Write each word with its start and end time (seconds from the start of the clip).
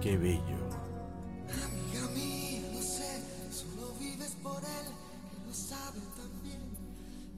qué 0.00 0.16
bello. 0.16 0.60
Amiga 1.50 2.08
mía, 2.14 2.62
no 2.72 2.82
sé, 2.82 3.22
solo 3.50 3.92
vives 3.98 4.36
por 4.42 4.62
él, 4.62 4.86
que 5.30 5.46
lo 5.46 5.52
saben 5.54 6.02
también. 6.16 6.60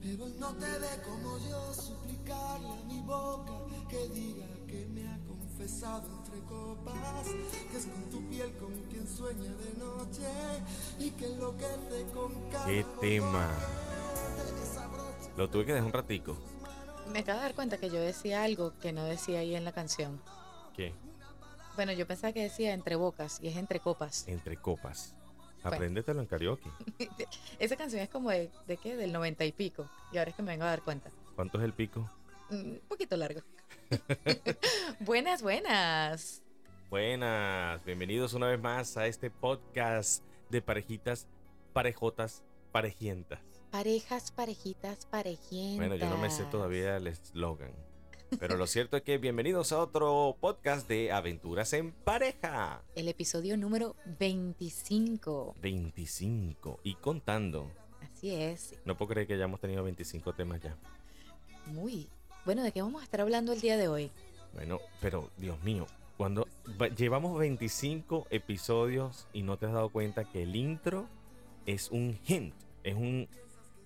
Pero 0.01 0.27
él 0.27 0.35
no 0.39 0.53
te 0.53 0.79
ve 0.79 1.01
como 1.05 1.37
yo, 1.39 1.73
suplicarle 1.73 2.67
a 2.69 2.83
mi 2.87 3.01
boca 3.01 3.53
que 3.89 4.09
diga 4.09 4.47
que 4.67 4.85
me 4.87 5.07
ha 5.07 5.19
confesado 5.27 6.03
entre 6.19 6.39
copas, 6.47 7.27
que 7.71 7.77
es 7.77 7.85
con 7.85 8.09
tu 8.09 8.29
piel 8.29 8.51
con 8.57 8.73
quien 8.89 9.07
sueña 9.07 9.51
de 9.53 9.73
noche 9.77 10.29
y 10.99 11.11
que 11.11 11.25
enloquece 11.25 12.05
con 12.13 12.49
cada 12.49 12.65
Qué 12.65 12.85
tema. 12.99 13.49
Lo 15.37 15.49
tuve 15.49 15.65
que 15.65 15.73
dejar 15.73 15.87
un 15.87 15.93
ratico. 15.93 16.37
Me 17.11 17.19
acabo 17.19 17.39
de 17.39 17.45
dar 17.45 17.55
cuenta 17.55 17.77
que 17.77 17.89
yo 17.89 17.99
decía 17.99 18.43
algo 18.43 18.73
que 18.81 18.93
no 18.93 19.03
decía 19.03 19.39
ahí 19.39 19.55
en 19.55 19.65
la 19.65 19.73
canción. 19.73 20.21
¿Qué? 20.75 20.93
Bueno, 21.75 21.91
yo 21.93 22.05
pensaba 22.05 22.33
que 22.33 22.43
decía 22.43 22.73
entre 22.73 22.95
bocas 22.95 23.39
y 23.41 23.47
es 23.47 23.57
entre 23.57 23.79
copas. 23.79 24.27
Entre 24.27 24.57
copas. 24.57 25.15
Bueno. 25.63 25.75
Apréndetelo 25.77 26.19
en 26.21 26.27
karaoke. 26.27 26.69
Esa 27.59 27.75
canción 27.77 28.01
es 28.01 28.09
como 28.09 28.29
de, 28.29 28.51
¿de 28.67 28.77
qué? 28.77 28.95
Del 28.95 29.11
noventa 29.13 29.45
y 29.45 29.51
pico. 29.53 29.89
Y 30.11 30.17
ahora 30.17 30.29
es 30.31 30.35
que 30.35 30.43
me 30.43 30.51
vengo 30.51 30.65
a 30.65 30.67
dar 30.67 30.83
cuenta. 30.83 31.09
¿Cuánto 31.35 31.57
es 31.57 31.63
el 31.63 31.73
pico? 31.73 32.09
Mm, 32.49 32.55
Un 32.55 32.81
poquito 32.87 33.15
largo. 33.17 33.41
buenas, 34.99 35.41
buenas. 35.41 36.41
Buenas, 36.89 37.83
bienvenidos 37.85 38.33
una 38.33 38.47
vez 38.47 38.59
más 38.59 38.97
a 38.97 39.07
este 39.07 39.31
podcast 39.31 40.23
de 40.49 40.61
parejitas, 40.61 41.27
parejotas, 41.71 42.43
parejientas. 42.71 43.39
Parejas, 43.71 44.31
parejitas, 44.31 45.07
parejientas. 45.07 45.77
Bueno, 45.77 45.95
yo 45.95 46.07
no 46.07 46.17
me 46.17 46.29
sé 46.29 46.43
todavía 46.45 46.97
el 46.97 47.07
eslogan. 47.07 47.71
Pero 48.39 48.57
lo 48.57 48.67
cierto 48.67 48.97
es 48.97 49.03
que 49.03 49.17
bienvenidos 49.17 49.71
a 49.71 49.79
otro 49.79 50.35
podcast 50.39 50.87
de 50.87 51.11
aventuras 51.11 51.73
en 51.73 51.91
pareja. 51.91 52.81
El 52.95 53.07
episodio 53.07 53.57
número 53.57 53.95
25. 54.19 55.55
25 55.61 56.79
y 56.83 56.95
contando. 56.95 57.71
Así 58.01 58.33
es. 58.33 58.75
No 58.85 58.97
puedo 58.97 59.09
creer 59.09 59.27
que 59.27 59.33
hayamos 59.33 59.59
tenido 59.59 59.83
25 59.83 60.33
temas 60.33 60.61
ya. 60.61 60.75
Muy. 61.67 62.07
Bueno, 62.45 62.63
¿de 62.63 62.71
qué 62.71 62.81
vamos 62.81 63.01
a 63.01 63.05
estar 63.05 63.21
hablando 63.21 63.53
el 63.53 63.61
día 63.61 63.77
de 63.77 63.87
hoy? 63.87 64.11
Bueno, 64.53 64.79
pero 65.01 65.29
Dios 65.37 65.61
mío, 65.63 65.87
cuando 66.17 66.47
va- 66.81 66.89
llevamos 66.89 67.37
25 67.39 68.27
episodios 68.29 69.27
y 69.33 69.43
no 69.43 69.57
te 69.57 69.65
has 69.65 69.73
dado 69.73 69.89
cuenta 69.89 70.25
que 70.25 70.43
el 70.43 70.55
intro 70.55 71.07
es 71.65 71.89
un 71.91 72.19
hint, 72.27 72.53
es 72.83 72.95
un 72.95 73.27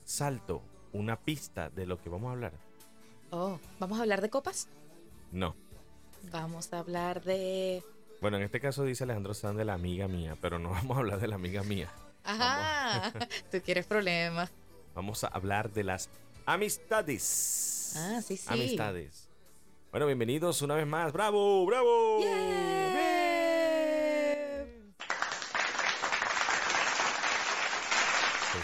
salto, 0.04 0.62
una 0.94 1.20
pista 1.20 1.70
de 1.70 1.86
lo 1.86 2.02
que 2.02 2.10
vamos 2.10 2.30
a 2.30 2.32
hablar. 2.32 2.54
Oh, 3.32 3.60
¿vamos 3.80 4.00
a 4.00 4.02
hablar 4.02 4.22
de 4.22 4.30
copas? 4.30 4.68
No. 5.32 5.56
Vamos 6.32 6.72
a 6.74 6.80
hablar 6.80 7.24
de... 7.24 7.84
Bueno, 8.22 8.38
en 8.38 8.44
este 8.44 8.60
caso 8.60 8.84
dice 8.84 9.04
Alejandro 9.04 9.34
Sanz 9.34 9.58
de 9.58 9.66
la 9.66 9.74
amiga 9.74 10.08
mía, 10.08 10.36
pero 10.42 10.60
no 10.60 10.70
vamos 10.72 10.98
a 10.98 11.00
hablar 11.02 11.20
de 11.20 11.28
la 11.28 11.36
amiga 11.36 11.64
mía. 11.64 11.90
Ajá, 12.24 13.12
tú 13.52 13.62
quieres 13.64 13.86
problemas. 13.86 14.52
Vamos 14.96 15.24
a 15.24 15.28
hablar 15.28 15.70
de 15.72 15.84
las 15.84 16.10
amistades. 16.48 17.94
Ah, 17.96 18.20
sí, 18.26 18.36
sí. 18.36 18.48
Amistades. 18.50 19.30
Bueno, 19.92 20.08
bienvenidos 20.08 20.64
una 20.64 20.74
vez 20.74 20.88
más. 20.88 21.14
¡Bravo! 21.14 21.64
¡Bravo! 21.68 22.20
¡Yeah! 22.22 22.88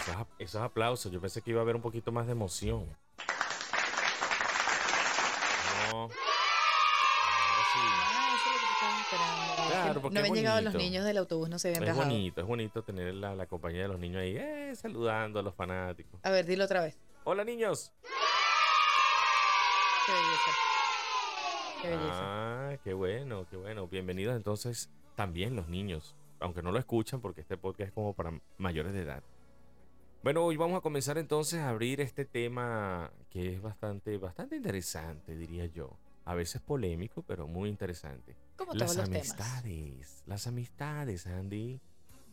Esos, 0.00 0.16
ap- 0.16 0.28
esos 0.40 0.60
aplausos, 0.60 1.12
yo 1.12 1.20
pensé 1.20 1.40
que 1.40 1.50
iba 1.50 1.60
a 1.60 1.62
haber 1.62 1.76
un 1.76 1.82
poquito 1.82 2.10
más 2.10 2.26
de 2.26 2.32
emoción. 2.32 2.84
No. 5.90 6.02
Ahora 6.02 6.12
sí. 7.72 7.78
Ah, 7.80 8.34
eso 8.34 8.50
es 8.50 8.52
lo 8.52 8.58
que 8.58 8.66
te 8.66 8.72
estaba 8.72 9.00
esperando. 9.00 9.66
Claro, 9.68 9.93
Que 9.93 9.93
porque 10.04 10.14
no 10.14 10.24
es 10.24 10.30
habían 10.30 10.44
llegado 10.44 10.60
los 10.60 10.74
niños 10.74 11.04
del 11.04 11.18
autobús, 11.18 11.48
no 11.48 11.58
se 11.58 11.68
habían 11.68 11.82
Es 11.82 11.88
bajado. 11.90 12.06
bonito, 12.08 12.40
es 12.40 12.46
bonito 12.46 12.82
tener 12.84 13.14
la, 13.14 13.34
la 13.34 13.46
compañía 13.46 13.82
de 13.82 13.88
los 13.88 13.98
niños 13.98 14.22
ahí, 14.22 14.36
eh, 14.36 14.72
saludando 14.76 15.40
a 15.40 15.42
los 15.42 15.54
fanáticos. 15.54 16.20
A 16.22 16.30
ver, 16.30 16.46
dilo 16.46 16.64
otra 16.64 16.80
vez. 16.82 16.96
Hola 17.24 17.44
niños. 17.44 17.92
Qué 20.06 20.12
belleza. 20.12 20.50
Qué 21.82 21.88
belleza. 21.88 22.20
Ah, 22.20 22.76
qué 22.84 22.92
bueno, 22.94 23.46
qué 23.50 23.56
bueno. 23.56 23.88
Bienvenidos 23.88 24.36
entonces 24.36 24.90
también 25.16 25.56
los 25.56 25.68
niños, 25.68 26.14
aunque 26.40 26.62
no 26.62 26.72
lo 26.72 26.78
escuchan 26.78 27.20
porque 27.20 27.40
este 27.40 27.56
podcast 27.56 27.88
es 27.88 27.92
como 27.94 28.12
para 28.14 28.38
mayores 28.58 28.92
de 28.92 29.02
edad. 29.02 29.22
Bueno, 30.22 30.42
hoy 30.44 30.56
vamos 30.56 30.78
a 30.78 30.80
comenzar 30.80 31.18
entonces 31.18 31.60
a 31.60 31.68
abrir 31.68 32.00
este 32.00 32.24
tema 32.24 33.10
que 33.30 33.54
es 33.54 33.60
bastante, 33.62 34.16
bastante 34.16 34.56
interesante, 34.56 35.36
diría 35.36 35.66
yo. 35.66 35.90
A 36.26 36.34
veces 36.34 36.60
polémico, 36.62 37.22
pero 37.22 37.46
muy 37.46 37.68
interesante. 37.68 38.34
Como 38.56 38.72
Las 38.74 38.92
todos 38.92 38.96
los 38.96 39.10
temas. 39.10 39.30
amistades, 39.30 40.22
las 40.26 40.46
amistades, 40.46 41.26
Andy. 41.26 41.80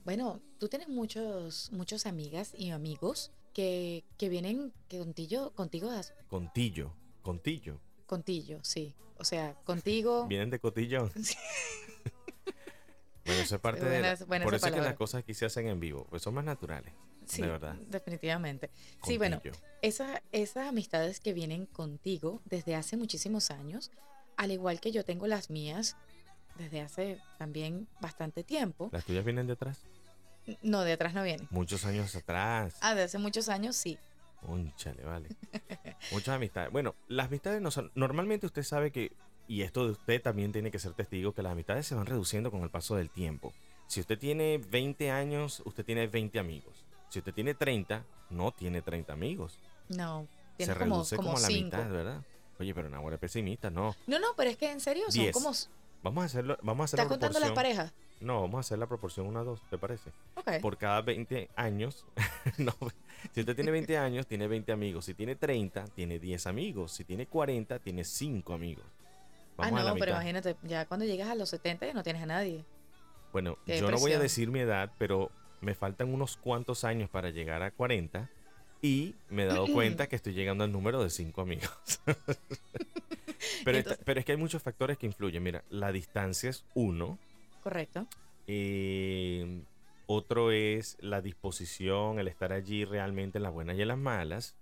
Bueno, 0.05 0.41
tú 0.59 0.67
tienes 0.69 0.87
muchos, 0.87 1.71
muchos 1.71 2.05
amigas 2.05 2.53
y 2.57 2.69
amigos 2.71 3.31
que, 3.53 4.03
que 4.17 4.29
vienen 4.29 4.71
que 4.87 4.97
contigo, 4.99 5.51
contigo, 5.51 5.89
a- 5.91 6.01
Contillo, 6.29 6.93
contillo. 7.21 7.79
contigo, 8.05 8.59
sí. 8.63 8.95
O 9.17 9.25
sea, 9.25 9.53
contigo. 9.65 10.25
Vienen 10.29 10.49
de 10.49 10.59
cotillón. 10.59 11.11
Bueno, 13.23 13.41
eso 13.43 13.55
es 13.55 13.61
parte 13.61 13.81
Buena 13.85 14.15
de... 14.15 14.25
buena 14.25 14.45
por 14.45 14.55
eso 14.55 14.65
es 14.65 14.73
que 14.73 14.81
las 14.81 14.95
cosas 14.95 15.19
aquí 15.19 15.35
se 15.35 15.45
hacen 15.45 15.67
en 15.67 15.79
vivo, 15.79 16.07
pues 16.09 16.23
son 16.23 16.33
más 16.33 16.43
naturales. 16.43 16.91
Sí, 17.35 17.41
de 17.41 17.47
verdad. 17.47 17.75
definitivamente. 17.87 18.69
Sí, 19.03 19.17
bueno, 19.17 19.41
esa- 19.81 20.21
esas 20.31 20.67
amistades 20.67 21.19
que 21.19 21.33
vienen 21.33 21.65
contigo 21.65 22.41
desde 22.45 22.75
hace 22.75 22.97
muchísimos 22.97 23.51
años, 23.51 23.91
al 24.37 24.51
igual 24.51 24.79
que 24.79 24.91
yo 24.91 25.05
tengo 25.05 25.27
las 25.27 25.49
mías 25.49 25.95
desde 26.57 26.81
hace 26.81 27.19
también 27.37 27.87
bastante 28.01 28.43
tiempo. 28.43 28.89
¿Las 28.91 29.05
tuyas 29.05 29.23
vienen 29.23 29.47
de 29.47 29.53
atrás? 29.53 29.79
No, 30.61 30.81
de 30.81 30.93
atrás 30.93 31.13
no 31.13 31.23
vienen. 31.23 31.47
Muchos 31.51 31.85
años 31.85 32.15
atrás. 32.15 32.75
Ah, 32.81 32.95
de 32.95 33.03
hace 33.03 33.17
muchos 33.17 33.47
años 33.47 33.75
sí. 33.75 33.97
Cónchale, 34.41 35.03
vale. 35.03 35.29
Muchas 36.11 36.35
amistades. 36.35 36.71
Bueno, 36.71 36.95
las 37.07 37.27
amistades 37.27 37.61
no 37.61 37.69
son. 37.71 37.91
Normalmente 37.95 38.47
usted 38.47 38.63
sabe 38.63 38.91
que, 38.91 39.11
y 39.47 39.61
esto 39.61 39.85
de 39.85 39.91
usted 39.91 40.21
también 40.21 40.51
tiene 40.51 40.71
que 40.71 40.79
ser 40.79 40.93
testigo, 40.93 41.33
que 41.33 41.43
las 41.43 41.51
amistades 41.51 41.85
se 41.85 41.95
van 41.95 42.07
reduciendo 42.07 42.49
con 42.51 42.61
el 42.63 42.69
paso 42.71 42.95
del 42.95 43.09
tiempo. 43.11 43.53
Si 43.87 43.99
usted 43.99 44.17
tiene 44.17 44.57
20 44.57 45.11
años, 45.11 45.61
usted 45.65 45.85
tiene 45.85 46.07
20 46.07 46.39
amigos. 46.39 46.85
Si 47.11 47.19
usted 47.19 47.33
tiene 47.33 47.53
30, 47.53 48.05
no 48.29 48.53
tiene 48.53 48.81
30 48.81 49.11
amigos. 49.11 49.59
No, 49.89 50.27
se 50.51 50.55
tienes 50.55 50.77
como, 50.77 50.95
reduce 50.95 51.15
como, 51.17 51.27
como 51.27 51.37
a 51.39 51.41
la 51.41 51.47
cinco. 51.47 51.75
mitad, 51.77 51.91
¿verdad? 51.91 52.21
Oye, 52.57 52.73
pero 52.73 52.89
Nahuara 52.89 53.15
es 53.15 53.19
pesimista, 53.19 53.69
no. 53.69 53.93
No, 54.07 54.17
no, 54.17 54.27
pero 54.37 54.49
es 54.49 54.55
que 54.55 54.71
en 54.71 54.79
serio 54.79 55.03
son 55.09 55.21
Diez. 55.21 55.33
como... 55.33 55.51
Vamos 56.03 56.21
a 56.21 56.25
hacerlo, 56.27 56.57
vamos 56.61 56.83
a 56.83 56.85
hacer 56.85 56.99
¿Estás 57.01 57.05
la 57.05 57.09
contando 57.09 57.39
las 57.41 57.51
parejas? 57.51 57.91
No, 58.21 58.39
vamos 58.39 58.55
a 58.55 58.59
hacer 58.61 58.79
la 58.79 58.87
proporción 58.87 59.27
1 59.27 59.39
a 59.41 59.43
2, 59.43 59.61
¿te 59.69 59.77
parece? 59.77 60.09
Ok. 60.35 60.61
Por 60.61 60.77
cada 60.77 61.01
20 61.01 61.49
años, 61.57 62.05
no, 62.57 62.73
si 63.33 63.41
usted 63.41 63.55
tiene 63.55 63.71
20 63.71 63.97
años, 63.97 64.25
tiene 64.25 64.47
20 64.47 64.71
amigos. 64.71 65.03
Si 65.03 65.13
tiene 65.13 65.35
30, 65.35 65.83
tiene 65.87 66.17
10 66.17 66.47
amigos. 66.47 66.93
Si 66.93 67.03
tiene 67.03 67.27
40, 67.27 67.77
tiene 67.79 68.05
5 68.05 68.53
amigos. 68.53 68.85
Ah, 69.57 69.63
Vamos 69.67 69.81
a 69.81 69.83
la 69.83 69.89
no, 69.91 69.97
pero 69.97 70.11
imagínate, 70.13 70.55
ya 70.63 70.85
cuando 70.85 71.05
llegas 71.05 71.29
a 71.29 71.35
los 71.35 71.49
70 71.49 71.87
ya 71.87 71.93
no 71.93 72.03
tienes 72.03 72.23
a 72.23 72.25
nadie. 72.25 72.63
Bueno, 73.33 73.57
Qué 73.65 73.79
yo 73.79 73.91
no 73.91 73.97
voy 73.97 74.13
a 74.13 74.19
decir 74.19 74.49
mi 74.49 74.59
edad, 74.59 74.93
pero 74.97 75.29
me 75.61 75.75
faltan 75.75 76.13
unos 76.13 76.37
cuantos 76.37 76.83
años 76.83 77.09
para 77.09 77.29
llegar 77.29 77.61
a 77.63 77.71
40 77.71 78.29
y 78.81 79.15
me 79.29 79.43
he 79.43 79.45
dado 79.45 79.67
cuenta 79.73 80.07
que 80.07 80.15
estoy 80.15 80.33
llegando 80.33 80.63
al 80.63 80.71
número 80.71 81.01
de 81.03 81.09
5 81.09 81.41
amigos. 81.41 81.69
pero, 83.65 83.77
esta- 83.77 83.97
pero 84.03 84.19
es 84.19 84.25
que 84.25 84.31
hay 84.33 84.37
muchos 84.37 84.61
factores 84.61 84.97
que 84.97 85.05
influyen. 85.05 85.43
Mira, 85.43 85.63
la 85.69 85.91
distancia 85.91 86.49
es 86.49 86.65
uno. 86.73 87.17
Correcto. 87.63 88.07
Eh, 88.47 89.61
otro 90.07 90.51
es 90.51 90.97
la 90.99 91.21
disposición, 91.21 92.19
el 92.19 92.27
estar 92.27 92.51
allí 92.53 92.83
realmente 92.85 93.37
en 93.37 93.43
las 93.43 93.53
buenas 93.53 93.77
y 93.77 93.81
en 93.81 93.87
las 93.87 93.97
malas. 93.97 94.55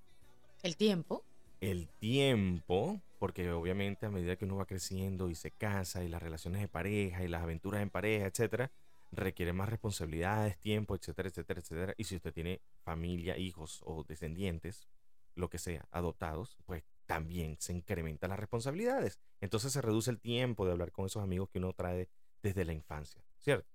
El 0.63 0.75
tiempo. 0.75 1.23
El 1.61 1.87
tiempo, 1.99 3.01
porque 3.19 3.51
obviamente 3.51 4.05
a 4.05 4.09
medida 4.11 4.35
que 4.35 4.45
uno 4.45 4.57
va 4.57 4.65
creciendo 4.65 5.29
y 5.29 5.35
se 5.35 5.51
casa 5.51 6.03
y 6.03 6.07
las 6.07 6.21
relaciones 6.21 6.61
de 6.61 6.67
pareja 6.67 7.23
y 7.23 7.27
las 7.27 7.41
aventuras 7.41 7.81
en 7.81 7.89
pareja, 7.89 8.27
etcétera, 8.27 8.69
requiere 9.11 9.53
más 9.53 9.69
responsabilidades, 9.69 10.57
tiempo, 10.59 10.95
etcétera, 10.95 11.29
etcétera, 11.29 11.59
etcétera. 11.61 11.93
Y 11.97 12.03
si 12.03 12.15
usted 12.15 12.33
tiene 12.33 12.61
familia, 12.83 13.37
hijos 13.37 13.81
o 13.85 14.03
descendientes, 14.03 14.87
lo 15.35 15.49
que 15.49 15.57
sea, 15.57 15.87
adoptados, 15.91 16.57
pues 16.65 16.83
también 17.05 17.57
se 17.59 17.73
incrementan 17.73 18.29
las 18.29 18.39
responsabilidades. 18.39 19.19
Entonces 19.41 19.73
se 19.73 19.81
reduce 19.81 20.11
el 20.11 20.19
tiempo 20.19 20.65
de 20.65 20.73
hablar 20.73 20.91
con 20.91 21.05
esos 21.05 21.23
amigos 21.23 21.49
que 21.49 21.59
uno 21.59 21.73
trae 21.73 22.09
desde 22.43 22.65
la 22.65 22.73
infancia, 22.73 23.23
¿cierto? 23.39 23.67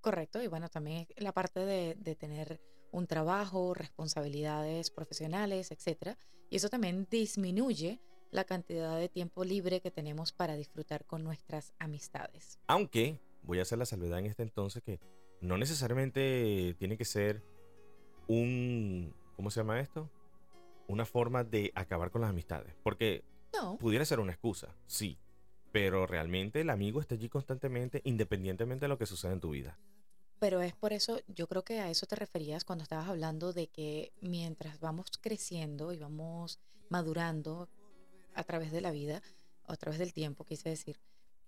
Correcto. 0.00 0.42
Y 0.42 0.48
bueno, 0.48 0.68
también 0.68 1.06
la 1.16 1.32
parte 1.32 1.60
de, 1.60 1.94
de 1.94 2.16
tener 2.16 2.60
un 2.90 3.06
trabajo, 3.06 3.72
responsabilidades 3.72 4.90
profesionales, 4.90 5.70
etcétera. 5.70 6.18
Y 6.50 6.56
eso 6.56 6.68
también 6.68 7.06
disminuye 7.10 8.00
la 8.30 8.44
cantidad 8.44 8.98
de 8.98 9.08
tiempo 9.08 9.44
libre 9.44 9.80
que 9.80 9.90
tenemos 9.90 10.32
para 10.32 10.56
disfrutar 10.56 11.06
con 11.06 11.22
nuestras 11.22 11.72
amistades. 11.78 12.58
Aunque 12.66 13.18
voy 13.42 13.58
a 13.58 13.62
hacer 13.62 13.78
la 13.78 13.86
salvedad 13.86 14.18
en 14.18 14.26
este 14.26 14.42
entonces 14.42 14.82
que 14.82 15.00
no 15.40 15.58
necesariamente 15.58 16.74
tiene 16.78 16.96
que 16.96 17.04
ser 17.04 17.42
un, 18.28 19.14
¿cómo 19.36 19.50
se 19.50 19.60
llama 19.60 19.80
esto? 19.80 20.08
Una 20.86 21.04
forma 21.04 21.44
de 21.44 21.72
acabar 21.74 22.10
con 22.10 22.20
las 22.20 22.30
amistades. 22.30 22.74
Porque 22.82 23.24
No, 23.52 23.76
pudiera 23.78 24.04
ser 24.04 24.20
una 24.20 24.32
excusa, 24.32 24.74
sí. 24.86 25.18
pero 25.72 26.06
realmente 26.06 26.60
el 26.60 26.70
amigo 26.70 27.00
está 27.00 27.14
allí 27.14 27.28
constantemente, 27.28 28.00
independientemente 28.04 28.84
de 28.84 28.88
lo 28.88 28.98
que 28.98 29.06
suceda 29.06 29.32
en 29.32 29.40
tu 29.40 29.50
vida. 29.50 29.78
Pero 30.38 30.60
es 30.60 30.74
por 30.74 30.92
eso, 30.92 31.20
yo 31.28 31.46
creo 31.46 31.62
que 31.64 31.80
a 31.80 31.88
eso 31.88 32.06
te 32.06 32.16
referías 32.16 32.64
cuando 32.64 32.82
estabas 32.82 33.08
hablando 33.08 33.52
de 33.52 33.68
que 33.68 34.12
mientras 34.20 34.80
vamos 34.80 35.06
creciendo 35.20 35.92
y 35.92 35.98
vamos 35.98 36.58
madurando 36.88 37.68
a 38.34 38.42
través 38.44 38.72
de 38.72 38.80
la 38.80 38.90
vida, 38.90 39.22
a 39.66 39.76
través 39.76 39.98
del 40.00 40.12
tiempo, 40.12 40.44
quise 40.44 40.68
decir, 40.68 40.98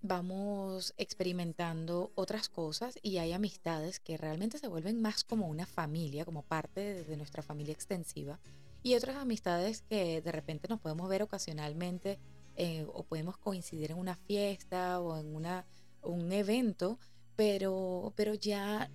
vamos 0.02 0.94
experimentando 0.96 2.12
otras 2.14 2.49
cosas 2.49 2.99
y 3.02 3.19
hay 3.19 3.32
amistades 3.32 4.00
que 4.00 4.17
realmente 4.17 4.58
se 4.58 4.69
vuelven 4.69 5.00
más 5.00 5.25
como 5.25 5.49
una 5.49 5.67
familia, 5.67 6.25
como 6.25 6.43
parte 6.43 7.05
de, 7.05 7.17
nuestra 7.17 7.43
familia 7.43 7.73
extensiva, 7.73 8.38
y 8.82 8.94
otras 8.94 9.17
amistades 9.17 9.82
que 9.82 10.20
de 10.20 10.32
repente 10.32 10.69
nos 10.69 10.81
podemos 10.81 11.08
ver 11.08 11.23
ocasionalmente 11.23 12.19
eh, 12.56 12.87
o 12.93 13.02
podemos 13.05 13.38
coincidir 13.38 13.93
en 13.93 13.99
una 13.99 14.14
fiesta 14.14 15.00
o 15.00 15.17
en 15.19 15.35
una, 15.35 15.64
un 16.02 16.31
evento 16.32 16.99
pero, 17.37 18.12
pero 18.17 18.35
ya 18.35 18.91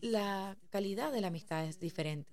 la 0.00 0.56
calidad 0.70 1.12
de 1.12 1.20
la 1.20 1.28
amistad 1.28 1.64
es 1.64 1.80
diferente. 1.80 2.30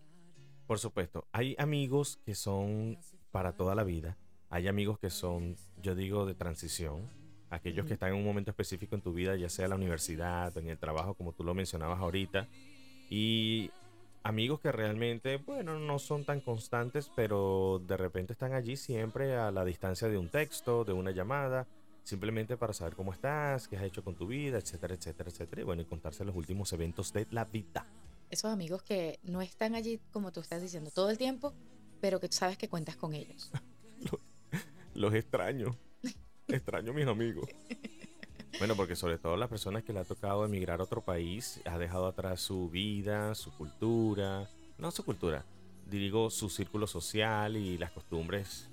Por 0.65 0.79
supuesto, 0.79 1.27
hay 1.31 1.55
amigos 1.57 2.19
que 2.25 2.35
son 2.35 2.99
para 3.31 3.55
toda 3.55 3.75
la 3.75 3.83
vida, 3.83 4.17
hay 4.49 4.67
amigos 4.67 4.99
que 4.99 5.09
son, 5.09 5.55
yo 5.81 5.95
digo, 5.95 6.25
de 6.25 6.35
transición, 6.35 7.09
aquellos 7.49 7.85
que 7.85 7.93
están 7.93 8.09
en 8.09 8.15
un 8.15 8.25
momento 8.25 8.51
específico 8.51 8.95
en 8.95 9.01
tu 9.01 9.13
vida, 9.13 9.35
ya 9.35 9.49
sea 9.49 9.65
en 9.65 9.69
la 9.69 9.75
universidad, 9.75 10.55
en 10.57 10.69
el 10.69 10.77
trabajo, 10.77 11.13
como 11.13 11.33
tú 11.33 11.43
lo 11.43 11.53
mencionabas 11.53 11.99
ahorita, 11.99 12.47
y 13.09 13.71
amigos 14.23 14.59
que 14.59 14.71
realmente, 14.71 15.37
bueno, 15.37 15.79
no 15.79 15.99
son 15.99 16.25
tan 16.25 16.41
constantes, 16.41 17.09
pero 17.15 17.81
de 17.87 17.97
repente 17.97 18.33
están 18.33 18.53
allí 18.53 18.75
siempre 18.75 19.35
a 19.35 19.51
la 19.51 19.63
distancia 19.63 20.09
de 20.09 20.17
un 20.17 20.29
texto, 20.29 20.83
de 20.83 20.93
una 20.93 21.11
llamada, 21.11 21.65
simplemente 22.03 22.57
para 22.57 22.73
saber 22.73 22.95
cómo 22.95 23.13
estás, 23.13 23.67
qué 23.67 23.77
has 23.77 23.83
hecho 23.83 24.03
con 24.03 24.15
tu 24.15 24.27
vida, 24.27 24.57
etcétera, 24.57 24.95
etcétera, 24.95 25.29
etcétera. 25.29 25.61
Y 25.61 25.65
bueno, 25.65 25.81
y 25.81 25.85
contarse 25.85 26.25
los 26.25 26.35
últimos 26.35 26.71
eventos 26.73 27.13
de 27.13 27.27
la 27.31 27.45
vida. 27.45 27.85
Esos 28.29 28.51
amigos 28.51 28.83
que 28.83 29.19
no 29.23 29.41
están 29.41 29.75
allí, 29.75 29.99
como 30.11 30.31
tú 30.31 30.41
estás 30.41 30.61
diciendo, 30.61 30.91
todo 30.93 31.09
el 31.09 31.17
tiempo, 31.17 31.53
pero 32.01 32.19
que 32.19 32.27
tú 32.27 32.35
sabes 32.35 32.57
que 32.57 32.69
cuentas 32.69 32.95
con 32.95 33.13
ellos. 33.13 33.51
los, 34.93 35.13
extraño. 35.13 35.75
Extraño 36.47 36.91
a 36.91 36.95
mis 36.95 37.07
amigos. 37.07 37.49
Bueno, 38.59 38.75
porque 38.75 38.95
sobre 38.95 39.17
todo 39.17 39.37
las 39.37 39.49
personas 39.49 39.83
que 39.83 39.93
le 39.93 39.99
ha 39.99 40.03
tocado 40.03 40.45
emigrar 40.45 40.79
a 40.79 40.83
otro 40.83 41.01
país, 41.01 41.61
ha 41.65 41.77
dejado 41.77 42.07
atrás 42.07 42.41
su 42.41 42.69
vida, 42.69 43.35
su 43.35 43.51
cultura, 43.51 44.49
no 44.77 44.89
su 44.91 45.03
cultura, 45.03 45.45
digo 45.85 46.29
su 46.29 46.49
círculo 46.49 46.87
social 46.87 47.55
y 47.55 47.77
las 47.77 47.91
costumbres 47.91 48.67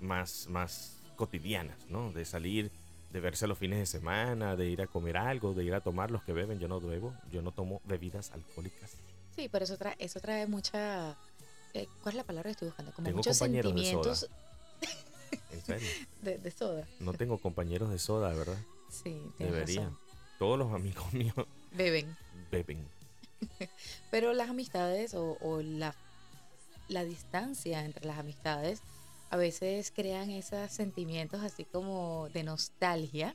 más, 0.00 0.48
más 0.48 1.00
cotidianas, 1.16 1.78
¿no? 1.88 2.12
De 2.12 2.24
salir, 2.24 2.72
de 3.12 3.20
verse 3.20 3.46
los 3.46 3.58
fines 3.58 3.78
de 3.78 3.86
semana, 3.86 4.56
de 4.56 4.68
ir 4.68 4.82
a 4.82 4.86
comer 4.86 5.16
algo, 5.16 5.54
de 5.54 5.64
ir 5.64 5.74
a 5.74 5.80
tomar 5.80 6.10
los 6.10 6.24
que 6.24 6.32
beben. 6.32 6.58
Yo 6.58 6.66
no 6.68 6.80
bebo, 6.80 7.14
yo 7.30 7.42
no 7.42 7.52
tomo 7.52 7.80
bebidas 7.84 8.32
alcohólicas. 8.32 8.96
Sí, 9.36 9.48
pero 9.48 9.64
eso 9.64 9.76
trae, 9.76 9.94
eso 9.98 10.18
trae 10.20 10.46
mucha... 10.46 11.16
Eh, 11.74 11.86
¿Cuál 12.02 12.14
es 12.14 12.16
la 12.16 12.24
palabra 12.24 12.48
que 12.48 12.52
estoy 12.52 12.68
buscando? 12.68 12.92
Como 12.92 13.10
muchos 13.12 13.36
sentimientos... 13.36 14.22
De 14.22 14.26
soda. 14.26 14.47
De, 16.22 16.50
soda. 16.50 16.86
No 17.00 17.12
tengo 17.12 17.38
compañeros 17.38 17.90
de 17.90 17.98
soda, 17.98 18.32
¿verdad? 18.34 18.58
Sí, 18.90 19.22
Debería. 19.38 19.90
Todos 20.38 20.58
los 20.58 20.72
amigos 20.72 21.12
míos 21.12 21.34
beben. 21.72 22.16
Beben. 22.50 22.86
pero 24.10 24.32
las 24.32 24.50
amistades 24.50 25.14
o, 25.14 25.36
o 25.40 25.62
la, 25.62 25.94
la 26.88 27.04
distancia 27.04 27.84
entre 27.84 28.06
las 28.06 28.18
amistades 28.18 28.82
a 29.30 29.36
veces 29.36 29.92
crean 29.94 30.30
esos 30.30 30.70
sentimientos 30.72 31.42
así 31.42 31.64
como 31.64 32.28
de 32.32 32.42
nostalgia, 32.42 33.34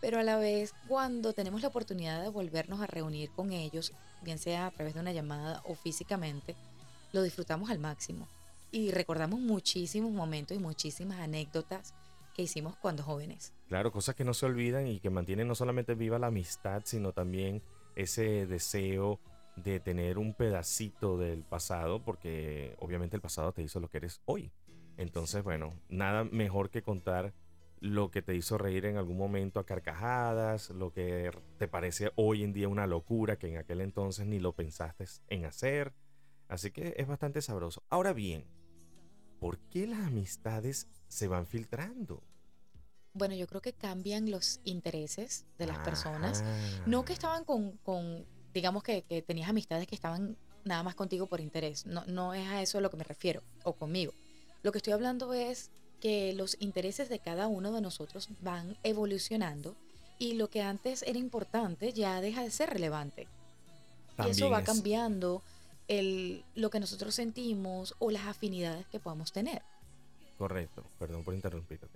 pero 0.00 0.20
a 0.20 0.22
la 0.22 0.36
vez 0.36 0.72
cuando 0.86 1.32
tenemos 1.32 1.62
la 1.62 1.68
oportunidad 1.68 2.22
de 2.22 2.28
volvernos 2.28 2.80
a 2.80 2.86
reunir 2.86 3.30
con 3.30 3.52
ellos, 3.52 3.92
bien 4.22 4.38
sea 4.38 4.66
a 4.66 4.70
través 4.70 4.94
de 4.94 5.00
una 5.00 5.12
llamada 5.12 5.62
o 5.64 5.74
físicamente, 5.74 6.54
lo 7.12 7.22
disfrutamos 7.22 7.70
al 7.70 7.78
máximo 7.78 8.28
y 8.76 8.90
recordamos 8.90 9.40
muchísimos 9.40 10.12
momentos 10.12 10.54
y 10.54 10.60
muchísimas 10.60 11.18
anécdotas 11.20 11.94
que 12.34 12.42
hicimos 12.42 12.76
cuando 12.76 13.02
jóvenes. 13.02 13.54
Claro, 13.68 13.90
cosas 13.90 14.14
que 14.14 14.24
no 14.24 14.34
se 14.34 14.44
olvidan 14.44 14.86
y 14.86 15.00
que 15.00 15.08
mantienen 15.08 15.48
no 15.48 15.54
solamente 15.54 15.94
viva 15.94 16.18
la 16.18 16.26
amistad, 16.26 16.82
sino 16.84 17.12
también 17.12 17.62
ese 17.94 18.46
deseo 18.46 19.18
de 19.56 19.80
tener 19.80 20.18
un 20.18 20.34
pedacito 20.34 21.16
del 21.16 21.42
pasado, 21.42 22.04
porque 22.04 22.76
obviamente 22.78 23.16
el 23.16 23.22
pasado 23.22 23.52
te 23.52 23.62
hizo 23.62 23.80
lo 23.80 23.88
que 23.88 23.96
eres 23.96 24.20
hoy. 24.26 24.52
Entonces, 24.98 25.42
bueno, 25.42 25.72
nada 25.88 26.24
mejor 26.24 26.68
que 26.68 26.82
contar 26.82 27.32
lo 27.80 28.10
que 28.10 28.20
te 28.20 28.34
hizo 28.34 28.58
reír 28.58 28.84
en 28.84 28.98
algún 28.98 29.16
momento 29.16 29.58
a 29.58 29.64
carcajadas, 29.64 30.68
lo 30.68 30.92
que 30.92 31.30
te 31.56 31.66
parece 31.66 32.12
hoy 32.16 32.42
en 32.42 32.52
día 32.52 32.68
una 32.68 32.86
locura 32.86 33.36
que 33.38 33.48
en 33.48 33.56
aquel 33.56 33.80
entonces 33.80 34.26
ni 34.26 34.38
lo 34.38 34.52
pensaste 34.52 35.06
en 35.28 35.46
hacer. 35.46 35.94
Así 36.48 36.70
que 36.70 36.94
es 36.98 37.06
bastante 37.06 37.40
sabroso. 37.40 37.82
Ahora 37.88 38.12
bien, 38.12 38.44
¿por 39.40 39.58
qué 39.58 39.86
las 39.86 40.00
amistades 40.00 40.86
se 41.08 41.28
van 41.28 41.46
filtrando? 41.46 42.22
Bueno, 43.12 43.34
yo 43.34 43.46
creo 43.46 43.62
que 43.62 43.72
cambian 43.72 44.30
los 44.30 44.60
intereses 44.64 45.46
de 45.58 45.66
las 45.66 45.78
personas. 45.78 46.44
No 46.84 47.04
que 47.04 47.14
estaban 47.14 47.44
con, 47.44 48.26
digamos 48.52 48.82
que, 48.82 49.02
que, 49.02 49.22
tenías 49.22 49.48
amistades 49.48 49.86
que 49.86 49.94
estaban 49.94 50.36
nada 50.64 50.82
más 50.82 50.94
contigo 50.94 51.26
por 51.26 51.40
interés. 51.40 51.86
No, 51.86 52.04
no 52.06 52.34
es 52.34 52.46
a 52.48 52.60
eso 52.60 52.78
a 52.78 52.80
lo 52.80 52.90
que 52.90 52.96
me 52.98 53.04
refiero, 53.04 53.42
o 53.64 53.72
conmigo 53.72 54.12
lo 54.66 54.72
que 54.72 54.78
estoy 54.78 54.94
hablando 54.94 55.32
es 55.32 55.70
que 56.00 56.32
los 56.32 56.56
intereses 56.58 57.08
de 57.08 57.20
cada 57.20 57.46
uno 57.46 57.72
de 57.72 57.80
nosotros 57.80 58.28
van 58.40 58.76
evolucionando 58.82 59.76
y 60.18 60.34
lo 60.34 60.50
que 60.50 60.60
antes 60.60 61.02
era 61.02 61.20
importante 61.20 61.92
ya 61.92 62.20
deja 62.20 62.42
de 62.42 62.50
ser 62.50 62.70
relevante. 62.70 63.28
y 64.26 64.30
eso 64.30 64.50
va 64.50 64.64
cambiando 64.64 65.42
el, 65.88 66.44
lo 66.54 66.70
que 66.70 66.80
nosotros 66.80 67.14
sentimos 67.14 67.94
o 67.98 68.10
las 68.10 68.26
afinidades 68.26 68.86
que 68.86 69.00
podamos 69.00 69.32
tener. 69.32 69.62
Correcto, 70.38 70.84
perdón 70.98 71.24
por 71.24 71.34
interrumpirte. 71.34 71.86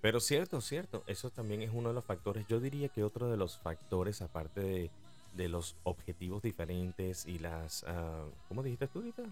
Pero 0.00 0.20
cierto, 0.20 0.60
cierto, 0.60 1.04
eso 1.06 1.30
también 1.30 1.62
es 1.62 1.70
uno 1.72 1.88
de 1.90 1.94
los 1.94 2.04
factores. 2.04 2.46
Yo 2.48 2.60
diría 2.60 2.88
que 2.88 3.04
otro 3.04 3.30
de 3.30 3.36
los 3.36 3.58
factores, 3.58 4.20
aparte 4.20 4.90
de, 5.34 5.48
los 5.48 5.76
objetivos 5.84 6.42
diferentes 6.42 7.26
y 7.26 7.38
las, 7.38 7.84
uh, 7.84 8.30
¿cómo 8.48 8.62
dijiste 8.62 8.86
tú 8.88 8.98
ahorita? 8.98 9.22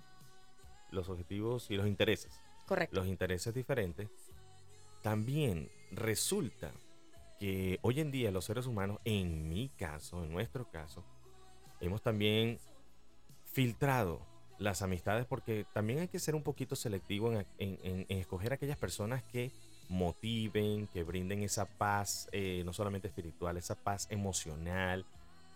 Los 0.91 1.09
objetivos 1.09 1.71
y 1.71 1.77
los 1.77 1.87
intereses 1.87 2.33
los 2.93 3.07
intereses 3.07 3.55
diferentes, 3.55 4.09
también 5.03 5.69
resulta 5.91 6.71
que 7.39 7.79
hoy 7.83 8.01
en 8.01 8.11
día 8.11 8.31
los 8.31 8.45
seres 8.45 8.67
humanos, 8.67 8.99
en 9.05 9.49
mi 9.49 9.71
caso, 9.71 10.23
en 10.23 10.31
nuestro 10.31 10.71
caso, 10.71 11.05
hemos 11.81 12.03
también 12.03 12.59
filtrado 13.53 14.21
las 14.59 14.83
amistades 14.83 15.27
porque 15.27 15.67
también 15.73 16.01
hay 16.01 16.09
que 16.09 16.19
ser 16.19 16.35
un 16.35 16.43
poquito 16.43 16.77
selectivo 16.77 17.33
en, 17.59 18.07
escoger 18.09 18.53
aquellas 18.53 18.77
personas 18.79 19.23
que 19.23 19.51
motiven, 19.89 20.87
que 20.89 21.03
brinden 21.03 21.43
esa 21.43 21.65
paz, 21.65 22.29
eh, 22.33 22.63
no 22.65 22.73
solamente 22.73 23.09
espiritual, 23.09 23.57
esa 23.57 23.75
paz 23.75 24.07
emocional 24.11 25.05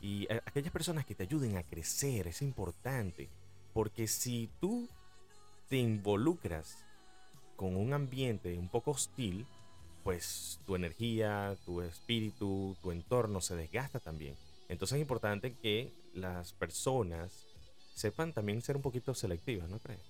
y 0.01 0.27
aquellas 0.47 0.73
personas 0.73 1.07
que 1.07 1.15
te 1.15 1.23
ayuden 1.23 1.57
a 1.57 1.63
crecer, 1.63 2.27
es 2.27 2.43
importante, 2.43 3.29
porque 3.73 4.07
si 4.07 4.51
tú 4.61 4.89
te 5.69 5.77
involucras 5.77 6.85
con 7.57 7.77
un 7.77 7.93
ambiente 7.93 8.59
un 8.59 8.69
poco 8.69 8.91
hostil, 8.91 9.47
pues 10.03 10.61
tu 10.67 10.77
energía, 10.77 11.57
tu 11.65 11.81
espíritu, 11.81 12.77
tu 12.83 12.91
entorno 12.91 13.41
se 13.41 13.57
desgasta 13.57 14.01
también. 14.01 14.35
Entonces 14.69 14.97
es 14.97 15.01
importante 15.01 15.55
que 15.55 15.93
las 16.13 16.53
personas 16.53 17.54
sepan 17.95 18.33
también 18.33 18.63
ser 18.63 18.77
un 18.77 18.83
poquito 18.83 19.15
selectivas, 19.15 19.69
¿no 19.69 19.79
crees? 19.79 20.01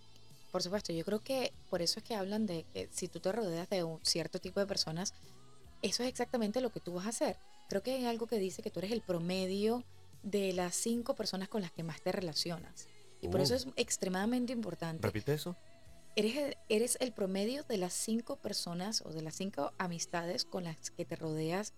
Por 0.50 0.62
supuesto, 0.62 0.92
yo 0.92 1.04
creo 1.04 1.20
que 1.20 1.52
por 1.68 1.82
eso 1.82 1.98
es 1.98 2.04
que 2.04 2.14
hablan 2.14 2.46
de 2.46 2.64
que 2.72 2.88
si 2.92 3.08
tú 3.08 3.20
te 3.20 3.32
rodeas 3.32 3.68
de 3.70 3.82
un 3.82 3.98
cierto 4.04 4.38
tipo 4.38 4.60
de 4.60 4.66
personas, 4.66 5.12
eso 5.82 6.02
es 6.02 6.08
exactamente 6.08 6.60
lo 6.60 6.70
que 6.70 6.80
tú 6.80 6.94
vas 6.94 7.06
a 7.06 7.10
hacer. 7.10 7.36
Creo 7.68 7.82
que 7.82 7.92
hay 7.92 8.06
algo 8.06 8.26
que 8.26 8.38
dice 8.38 8.62
que 8.62 8.70
tú 8.70 8.78
eres 8.80 8.92
el 8.92 9.02
promedio 9.02 9.84
de 10.22 10.52
las 10.52 10.74
cinco 10.74 11.14
personas 11.14 11.48
con 11.48 11.60
las 11.60 11.72
que 11.72 11.82
más 11.82 12.00
te 12.02 12.12
relacionas. 12.12 12.86
Y 13.20 13.28
por 13.28 13.40
eso 13.40 13.54
uh. 13.54 13.56
es 13.56 13.66
extremadamente 13.76 14.52
importante. 14.52 15.06
¿Repite 15.06 15.34
eso? 15.34 15.56
Eres, 16.16 16.56
eres 16.68 16.98
el 17.00 17.12
promedio 17.12 17.64
de 17.64 17.78
las 17.78 17.92
cinco 17.92 18.36
personas 18.36 19.02
o 19.02 19.10
de 19.10 19.22
las 19.22 19.34
cinco 19.34 19.72
amistades 19.78 20.44
con 20.44 20.64
las 20.64 20.90
que 20.90 21.04
te 21.04 21.16
rodeas 21.16 21.72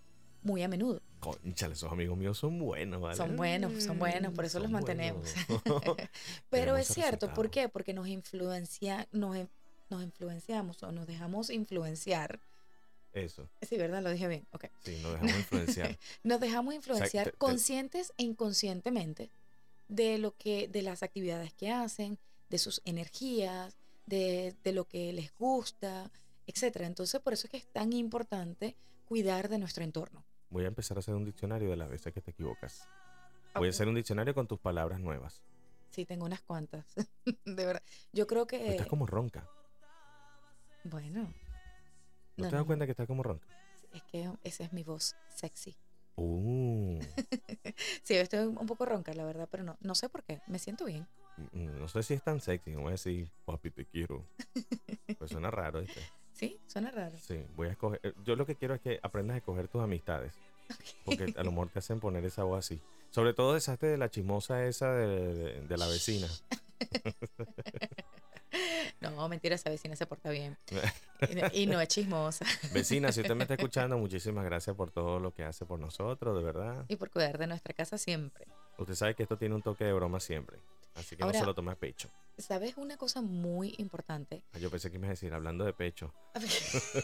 muy 0.47 0.63
a 0.63 0.67
menudo. 0.67 1.01
Conchale, 1.19 1.73
esos 1.73 1.91
amigos 1.91 2.17
míos 2.17 2.37
son 2.37 2.57
buenos, 2.57 2.99
¿vale? 3.01 3.15
Son 3.15 3.35
buenos, 3.35 3.83
son 3.83 3.99
buenos, 3.99 4.33
por 4.33 4.45
eso 4.45 4.59
los 4.59 4.71
mantenemos. 4.71 5.33
Pero 6.49 6.75
es 6.75 6.87
cierto, 6.87 7.31
¿por 7.33 7.51
qué? 7.51 7.69
Porque 7.69 7.93
nos 7.93 8.07
influencia, 8.07 9.07
nos, 9.11 9.37
nos 9.89 10.03
influenciamos 10.03 10.81
o 10.81 10.91
nos 10.91 11.05
dejamos 11.05 11.51
influenciar. 11.51 12.39
Eso. 13.13 13.49
Sí, 13.61 13.77
¿verdad? 13.77 14.01
Lo 14.01 14.11
dije 14.11 14.27
bien. 14.27 14.47
Ok. 14.51 14.65
Sí, 14.83 14.97
nos 15.03 15.13
dejamos 15.13 15.37
influenciar. 15.37 15.99
nos 16.23 16.39
dejamos 16.39 16.73
influenciar 16.73 17.33
conscientes 17.37 18.13
e 18.17 18.23
inconscientemente 18.23 19.29
de 19.87 20.17
lo 20.17 20.35
que, 20.35 20.67
de 20.67 20.81
las 20.81 21.03
actividades 21.03 21.53
que 21.53 21.71
hacen, 21.71 22.17
de 22.49 22.57
sus 22.57 22.81
energías, 22.85 23.77
de, 24.05 24.55
lo 24.65 24.85
que 24.85 25.13
les 25.13 25.33
gusta, 25.35 26.11
etcétera. 26.45 26.87
Entonces, 26.87 27.21
por 27.21 27.33
eso 27.33 27.47
es 27.47 27.51
que 27.51 27.57
es 27.57 27.67
tan 27.67 27.93
importante 27.93 28.75
cuidar 29.05 29.49
de 29.49 29.57
nuestro 29.57 29.83
entorno. 29.83 30.23
Voy 30.49 30.65
a 30.65 30.67
empezar 30.67 30.97
a 30.97 30.99
hacer 30.99 31.13
un 31.15 31.25
diccionario 31.25 31.69
de 31.69 31.75
las 31.75 31.89
veces 31.89 32.13
que 32.13 32.21
te 32.21 32.31
equivocas. 32.31 32.87
Voy 33.55 33.67
a 33.67 33.69
hacer 33.71 33.87
un 33.87 33.95
diccionario 33.95 34.33
con 34.33 34.47
tus 34.47 34.59
palabras 34.59 34.99
nuevas. 34.99 35.41
Sí, 35.89 36.05
tengo 36.05 36.25
unas 36.25 36.41
cuantas. 36.41 36.85
de 37.45 37.65
verdad. 37.65 37.83
Yo 38.13 38.27
creo 38.27 38.45
que... 38.47 38.69
Estás 38.71 38.87
como 38.87 39.05
ronca. 39.07 39.47
Bueno. 40.83 41.23
¿No, 42.37 42.43
No, 42.45 42.49
te 42.49 42.55
das 42.55 42.61
no. 42.61 42.65
cuenta 42.65 42.85
que 42.85 42.91
estás 42.91 43.07
como 43.07 43.23
ronca? 43.23 43.47
Es 43.93 44.03
que 44.03 44.29
esa 44.43 44.63
es 44.63 44.73
mi 44.73 44.83
voz 44.83 45.15
sexy. 45.35 45.75
Uh, 46.15 46.99
Sí, 48.03 48.15
estoy 48.15 48.39
un 48.47 48.65
poco 48.65 48.85
ronca, 48.85 49.13
la 49.13 49.23
verdad, 49.25 49.47
pero 49.51 49.63
no, 49.63 49.77
no 49.81 49.95
sé 49.95 50.09
por 50.09 50.23
qué. 50.23 50.41
Me 50.47 50.59
siento 50.59 50.85
bien. 50.85 51.07
mm, 51.51 51.79
no 51.79 51.87
sé 51.87 52.03
si 52.03 52.13
es 52.13 52.23
tan 52.23 52.39
sexy. 52.41 52.71
No 52.71 52.81
voy 52.81 52.89
a 52.89 52.91
decir, 52.91 53.31
papi, 53.45 53.71
te 53.71 53.85
quiero. 53.85 54.25
Pues 55.17 55.31
suena 55.31 55.49
raro, 55.49 55.79
¿viste? 55.81 56.01
Sí, 56.37 56.59
suena 56.67 56.91
raro. 56.91 57.15
Sí, 57.17 57.43
voy 57.55 57.67
a 57.67 57.71
escoger. 57.71 57.99
eh, 58.03 58.13
Yo 58.23 58.35
lo 58.35 58.45
que 58.45 58.55
quiero 58.55 58.75
es 58.75 58.81
que 58.81 58.99
aprendas 59.01 59.35
a 59.35 59.37
escoger 59.39 59.67
tus 59.67 59.81
amistades. 59.81 60.33
Porque 61.05 61.33
a 61.35 61.43
lo 61.43 61.51
mejor 61.51 61.69
te 61.69 61.79
hacen 61.79 61.99
poner 61.99 62.23
esa 62.25 62.43
voz 62.43 62.59
así. 62.65 62.79
Sobre 63.09 63.33
todo 63.33 63.53
deshazte 63.53 63.87
de 63.87 63.97
la 63.97 64.09
chismosa 64.11 64.65
esa 64.65 64.91
de, 64.93 65.33
de- 65.33 65.61
de 65.61 65.77
la 65.77 65.87
vecina. 65.87 66.27
No, 69.01 69.27
mentira, 69.29 69.55
esa 69.55 69.69
vecina 69.69 69.95
se 69.95 70.05
porta 70.05 70.29
bien. 70.29 70.57
Y 71.29 71.35
no, 71.35 71.41
y 71.53 71.65
no 71.65 71.81
es 71.81 71.87
chismosa. 71.87 72.45
Vecina, 72.73 73.11
si 73.11 73.21
usted 73.21 73.35
me 73.35 73.43
está 73.43 73.53
escuchando, 73.55 73.97
muchísimas 73.97 74.45
gracias 74.45 74.75
por 74.75 74.91
todo 74.91 75.19
lo 75.19 75.33
que 75.33 75.43
hace 75.43 75.65
por 75.65 75.79
nosotros, 75.79 76.37
de 76.37 76.43
verdad. 76.43 76.85
Y 76.87 76.95
por 76.95 77.09
cuidar 77.09 77.37
de 77.39 77.47
nuestra 77.47 77.73
casa 77.73 77.97
siempre. 77.97 78.45
Usted 78.77 78.93
sabe 78.95 79.15
que 79.15 79.23
esto 79.23 79.35
tiene 79.37 79.55
un 79.55 79.61
toque 79.63 79.83
de 79.83 79.93
broma 79.93 80.19
siempre. 80.19 80.59
Así 80.97 81.15
que 81.15 81.23
Ahora- 81.23 81.33
no 81.37 81.39
se 81.39 81.45
lo 81.45 81.53
tome 81.55 81.71
a 81.71 81.75
pecho. 81.75 82.09
¿Sabes 82.37 82.75
una 82.77 82.97
cosa 82.97 83.21
muy 83.21 83.73
importante? 83.77 84.43
Ah, 84.53 84.57
Yo 84.59 84.69
pensé 84.69 84.91
que 84.91 84.99
me 84.99 85.05
iba 85.07 85.11
a 85.11 85.15
decir, 85.15 85.33
hablando 85.33 85.63
de 85.65 85.73
pecho. 85.73 86.13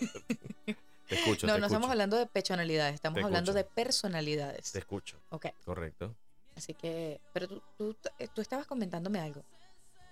Te 1.07 1.15
escucho, 1.15 1.45
no, 1.47 1.53
te 1.53 1.59
no 1.59 1.65
escucho. 1.65 1.65
estamos 1.65 1.89
hablando 1.91 2.17
de 2.17 2.25
personalidades, 2.27 2.95
estamos 2.95 3.19
Te 3.19 3.23
hablando 3.25 3.53
de 3.53 3.63
personalidades. 3.65 4.71
Te 4.71 4.79
escucho, 4.79 5.21
Ok, 5.29 5.47
correcto. 5.65 6.15
así 6.55 6.73
que, 6.73 7.19
pero 7.33 7.47
tú, 7.47 7.61
tú, 7.77 7.95
eh, 8.19 8.27
tú 8.33 8.41
estabas 8.41 8.65
comentándome 8.67 9.19
algo 9.19 9.43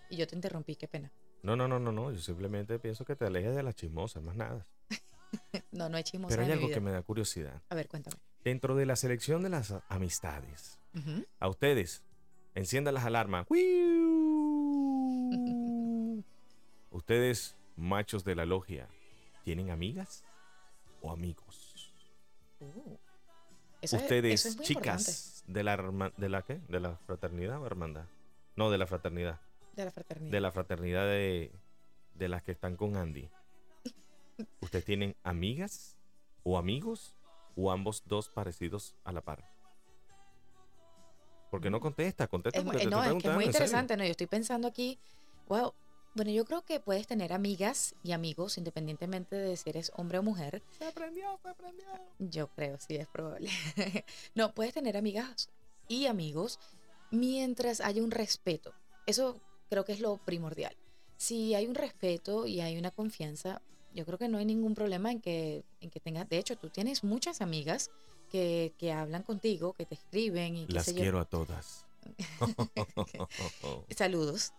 y 0.10 0.18
yo 0.18 0.28
te 0.28 0.36
interrumpí, 0.36 0.76
qué 0.76 0.88
pena. 0.88 1.12
No, 1.44 1.56
no, 1.56 1.68
no, 1.68 1.80
no, 1.80 1.92
no. 1.92 2.12
Yo 2.12 2.20
simplemente 2.20 2.78
pienso 2.78 3.06
que 3.06 3.16
te 3.16 3.26
alejes 3.26 3.56
de 3.56 3.64
las 3.64 3.76
chismosas, 3.76 4.22
más 4.24 4.36
nada. 4.36 4.68
No, 5.72 5.88
no 5.88 5.96
hay 5.96 6.04
chismosa 6.04 6.36
Pero 6.36 6.46
hay 6.46 6.52
algo 6.52 6.68
vida. 6.68 6.74
que 6.76 6.82
me 6.82 6.92
da 6.92 7.02
curiosidad. 7.02 7.62
A 7.70 7.76
ver, 7.76 7.88
cuéntame. 7.88 8.18
Dentro 8.44 8.76
de 8.76 8.86
la 8.86 8.98
selección 8.98 9.42
de 9.44 9.50
las 9.50 9.74
amistades, 9.88 10.78
a 11.40 11.48
ustedes, 11.48 12.04
enciendan 12.56 12.94
las 12.94 13.06
alarmas. 13.06 13.46
ustedes, 16.92 17.56
machos 17.76 18.24
de 18.24 18.36
la 18.36 18.46
logia, 18.46 18.88
¿tienen 19.44 19.70
amigas 19.72 20.24
o 21.02 21.12
amigos? 21.12 21.92
Uh, 22.60 22.98
eso 23.82 23.96
es- 23.96 24.02
ustedes, 24.04 24.34
eso 24.46 24.50
es 24.50 24.58
muy 24.58 24.66
importante, 24.68 25.04
chicas 25.04 25.44
de 25.48 25.64
la 25.64 25.74
herma- 25.78 26.14
de 26.18 26.30
la 26.30 26.42
qué? 26.44 26.60
De 26.68 26.80
la 26.80 26.96
fraternidad 26.98 27.62
o 27.62 27.66
hermandad? 27.66 28.06
No, 28.56 28.70
de 28.70 28.78
la 28.78 28.86
fraternidad. 28.88 29.40
de 29.76 29.86
la 29.86 29.92
fraternidad. 29.92 30.32
De 30.32 30.42
la 30.42 30.52
fraternidad 30.52 31.06
de, 31.06 31.52
de 32.16 32.28
las 32.30 32.44
que 32.44 32.52
están 32.52 32.76
con 32.76 32.98
Andy. 32.98 33.30
¿Ustedes 34.62 34.86
tienen 34.86 35.16
amigas 35.24 35.98
o 36.44 36.58
amigos 36.58 37.16
o 37.56 37.72
ambos 37.72 38.04
dos 38.06 38.30
parecidos 38.30 38.96
a 39.04 39.12
la 39.14 39.22
par? 39.22 39.50
Porque 41.52 41.70
no 41.70 41.82
contesta, 41.82 42.28
contesta 42.28 42.58
Es 42.58 42.66
muy- 42.66 42.72
porque 42.72 42.84
eh, 42.86 42.88
te 42.88 42.92
no, 42.96 43.04
estoy 43.04 43.18
es 43.18 43.24
que 43.24 43.28
es 43.28 43.36
muy 43.36 43.46
interesante, 43.46 43.98
¿no? 43.98 44.06
Yo 44.06 44.12
estoy 44.12 44.28
pensando 44.28 44.70
aquí, 44.70 44.98
wow, 45.50 45.74
bueno, 46.16 46.32
yo 46.32 46.46
creo 46.46 46.62
que 46.64 46.80
puedes 46.80 47.08
tener 47.08 47.34
amigas 47.34 47.94
y 48.04 48.14
amigos 48.14 48.58
independientemente 48.58 49.36
de 49.36 49.58
si 49.58 49.70
eres 49.70 49.92
hombre 49.96 50.18
o 50.18 50.24
mujer. 50.24 50.64
Se 50.80 50.86
aprendió, 50.86 51.38
se 51.44 51.50
aprendió. 51.50 51.86
Yo 52.20 52.48
creo, 52.48 52.80
sí, 52.80 52.96
es 52.96 53.08
probable. 53.10 53.50
no, 54.34 54.54
puedes 54.54 54.74
tener 54.74 54.96
amigas 54.96 55.50
y 55.90 56.06
amigos 56.06 56.58
mientras 57.12 57.82
haya 57.82 58.02
un 58.02 58.12
respeto. 58.12 58.74
Eso 59.06 59.42
creo 59.70 59.84
que 59.84 59.92
es 59.92 60.00
lo 60.00 60.18
primordial. 60.18 60.76
Si 61.18 61.54
hay 61.54 61.68
un 61.68 61.76
respeto 61.76 62.48
y 62.48 62.62
hay 62.62 62.78
una 62.78 62.92
confianza, 62.92 63.62
yo 63.94 64.06
creo 64.06 64.18
que 64.18 64.30
no 64.30 64.38
hay 64.38 64.46
ningún 64.46 64.74
problema 64.74 65.12
en 65.12 65.20
que, 65.20 65.66
en 65.82 65.90
que 65.90 66.00
tengas. 66.00 66.30
De 66.30 66.38
hecho, 66.38 66.56
tú 66.56 66.70
tienes 66.70 67.04
muchas 67.04 67.42
amigas 67.42 67.92
que, 68.32 68.74
que 68.78 68.92
hablan 68.94 69.24
contigo, 69.24 69.74
que 69.74 69.86
te 69.86 69.96
escriben 69.96 70.56
y 70.56 70.68
Las 70.68 70.92
quiero 70.92 71.20
a 71.20 71.26
todas. 71.26 71.86
Saludos. 73.96 74.54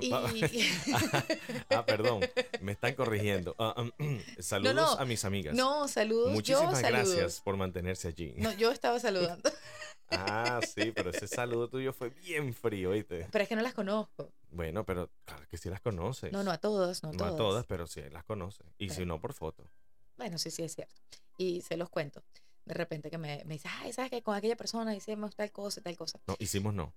Y- 0.00 0.12
ah, 1.70 1.84
perdón, 1.84 2.20
me 2.60 2.72
están 2.72 2.94
corrigiendo. 2.94 3.56
Ah, 3.58 3.74
um, 3.98 4.20
Saludos 4.38 4.74
no. 4.74 4.92
a 4.92 5.04
mis 5.06 5.24
amigas. 5.24 5.56
No, 5.56 5.88
saludos. 5.88 6.32
Muchísimas 6.32 6.74
yo 6.74 6.80
saludos. 6.80 7.08
gracias 7.14 7.40
por 7.40 7.56
mantenerse 7.56 8.08
allí. 8.08 8.34
No, 8.36 8.52
yo 8.52 8.70
estaba 8.70 9.00
saludando. 9.00 9.50
Ah, 10.10 10.60
sí, 10.62 10.92
pero 10.94 11.10
ese 11.10 11.26
saludo 11.26 11.68
tuyo 11.68 11.92
fue 11.92 12.10
bien 12.10 12.54
frío, 12.54 12.90
¿oíste? 12.90 13.26
Pero 13.30 13.42
es 13.42 13.48
que 13.48 13.56
no 13.56 13.62
las 13.62 13.74
conozco. 13.74 14.30
Bueno, 14.50 14.84
pero 14.84 15.10
claro 15.24 15.44
que 15.50 15.56
sí 15.56 15.68
las 15.68 15.80
conoces. 15.80 16.32
No, 16.32 16.44
no 16.44 16.50
a 16.50 16.58
todos, 16.58 17.02
no, 17.02 17.10
No 17.12 17.18
todas. 17.18 17.34
a 17.34 17.36
todas, 17.36 17.66
pero 17.66 17.86
sí 17.86 18.02
las 18.12 18.24
conoces. 18.24 18.66
Y 18.78 18.90
si 18.90 19.04
no, 19.04 19.20
por 19.20 19.32
foto. 19.34 19.64
Bueno, 20.16 20.38
sí, 20.38 20.50
sí, 20.50 20.62
es 20.62 20.74
cierto. 20.74 20.94
Y 21.38 21.62
se 21.62 21.76
los 21.76 21.88
cuento. 21.90 22.22
De 22.68 22.74
repente 22.74 23.10
que 23.10 23.18
me, 23.18 23.42
me 23.46 23.54
dice, 23.54 23.68
ay, 23.80 23.92
¿sabes 23.92 24.10
que 24.10 24.22
Con 24.22 24.34
aquella 24.36 24.56
persona 24.56 24.94
hicimos 24.94 25.34
tal 25.34 25.50
cosa, 25.50 25.80
tal 25.80 25.96
cosa. 25.96 26.20
No, 26.26 26.36
hicimos 26.38 26.74
no. 26.74 26.92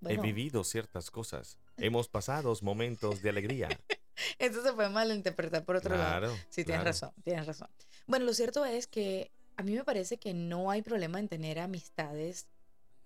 Bueno, 0.00 0.20
He 0.20 0.22
vivido 0.26 0.64
ciertas 0.64 1.10
cosas. 1.10 1.58
Hemos 1.76 2.08
pasado 2.08 2.54
momentos 2.62 3.22
de 3.22 3.28
alegría. 3.28 3.68
eso 4.38 4.62
se 4.62 4.72
puede 4.72 4.88
malinterpretar 4.88 5.64
por 5.64 5.76
otro 5.76 5.96
lado. 5.96 6.18
claro. 6.28 6.36
Sí, 6.48 6.64
tienes 6.64 6.82
claro. 6.82 6.84
razón, 6.84 7.12
tienes 7.22 7.46
razón. 7.46 7.68
Bueno, 8.06 8.24
lo 8.24 8.34
cierto 8.34 8.64
es 8.64 8.86
que 8.86 9.30
a 9.56 9.62
mí 9.62 9.72
me 9.74 9.84
parece 9.84 10.18
que 10.18 10.34
no 10.34 10.70
hay 10.70 10.82
problema 10.82 11.18
en 11.18 11.28
tener 11.28 11.58
amistades 11.58 12.46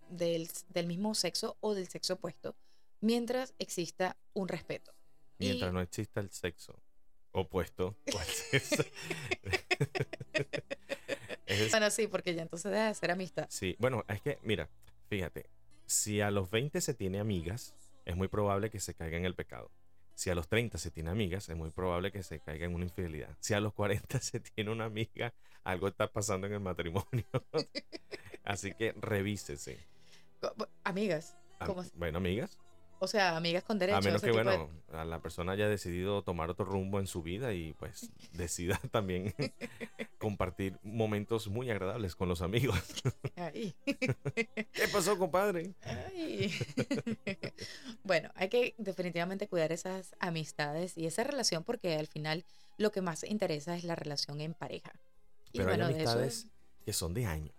del, 0.09 0.49
del 0.69 0.87
mismo 0.87 1.15
sexo 1.15 1.57
o 1.61 1.75
del 1.75 1.89
sexo 1.89 2.15
opuesto 2.15 2.57
mientras 3.01 3.55
exista 3.59 4.17
un 4.35 4.49
respeto. 4.49 4.93
Mientras 5.39 5.71
Y- 5.71 5.75
no 5.75 5.81
exista 5.81 6.21
el 6.21 6.31
sexo 6.31 6.81
opuesto. 7.33 7.97
¿cuál 8.13 8.27
es 8.29 8.55
eso? 8.55 8.85
Es- 11.50 11.71
Bueno, 11.71 11.90
sí, 11.90 12.07
porque 12.07 12.35
ya 12.35 12.42
entonces 12.42 12.71
deja 12.71 12.87
de 12.88 12.95
ser 12.95 13.11
amistad. 13.11 13.47
sí, 13.50 13.76
bueno, 13.78 14.04
es 14.09 14.21
que, 14.23 14.38
mira, 14.42 14.69
fíjate, 15.09 15.50
si 15.87 16.21
a 16.21 16.30
los 16.30 16.50
20 16.50 16.80
se 16.80 16.95
tiene 16.95 17.19
amigas, 17.21 17.75
es 18.04 18.16
muy 18.16 18.28
probable 18.28 18.71
que 18.71 18.80
se 18.80 18.95
caiga 18.95 19.16
en 19.19 19.25
el 19.25 19.35
pecado. 19.35 19.71
Si 20.14 20.28
a 20.30 20.35
los 20.35 20.49
30 20.49 20.76
se 20.78 20.90
tiene 20.90 21.11
amigas, 21.11 21.49
es 21.49 21.57
muy 21.57 21.71
probable 21.71 22.12
que 22.12 22.23
se 22.23 22.40
caiga 22.40 22.66
en 22.66 22.75
una 22.75 22.85
infidelidad. 22.85 23.37
Si 23.40 23.54
a 23.54 23.61
los 23.61 23.73
40 23.73 24.21
se 24.21 24.38
tiene 24.40 24.71
una 24.71 24.85
amiga, 24.85 25.33
algo 25.64 25.88
está 25.88 26.12
pasando 26.12 26.47
en 26.47 26.52
el 26.54 26.61
matrimonio. 26.61 27.25
Así 28.45 28.73
que 28.75 28.92
revísese. 29.00 29.78
Amigas, 30.85 31.37
Am- 31.59 31.66
¿Cómo? 31.69 31.85
Bueno, 31.95 32.19
amigas. 32.19 32.59
O 33.02 33.07
sea, 33.09 33.37
amigas 33.37 33.64
con 33.64 33.78
derecho. 33.78 33.99
A 33.99 34.00
menos 34.02 34.21
que, 34.21 34.28
de- 34.28 34.33
bueno, 34.35 34.71
la 34.92 35.19
persona 35.21 35.52
haya 35.52 35.69
decidido 35.69 36.23
tomar 36.23 36.50
otro 36.50 36.64
rumbo 36.66 37.00
en 37.00 37.07
su 37.07 37.23
vida 37.23 37.52
y 37.52 37.73
pues 37.75 38.11
decida 38.33 38.80
también 38.92 39.35
compartir 40.19 40.78
momentos 40.83 41.49
muy 41.49 41.71
agradables 41.71 42.14
con 42.14 42.28
los 42.28 42.42
amigos. 42.42 42.78
Ay. 43.37 43.75
¿Qué 43.85 44.88
pasó, 44.92 45.19
compadre? 45.19 45.75
Ay. 45.83 46.52
bueno, 48.04 48.30
hay 48.35 48.49
que 48.49 48.75
definitivamente 48.78 49.49
cuidar 49.49 49.73
esas 49.73 50.14
amistades 50.21 50.97
y 50.97 51.07
esa 51.07 51.25
relación 51.25 51.64
porque 51.64 51.97
al 51.97 52.07
final 52.07 52.45
lo 52.76 52.92
que 52.92 53.00
más 53.00 53.25
interesa 53.25 53.76
es 53.76 53.85
la 53.85 53.95
relación 53.97 54.40
en 54.40 54.54
pareja. 54.54 54.92
Y 55.52 55.59
Pero 55.59 55.71
hay 55.71 55.76
bueno, 55.78 55.88
de 55.88 56.02
eso- 56.02 56.11
amistades 56.12 56.47
que 56.85 56.92
son 56.92 57.14
de 57.14 57.26
años. 57.26 57.54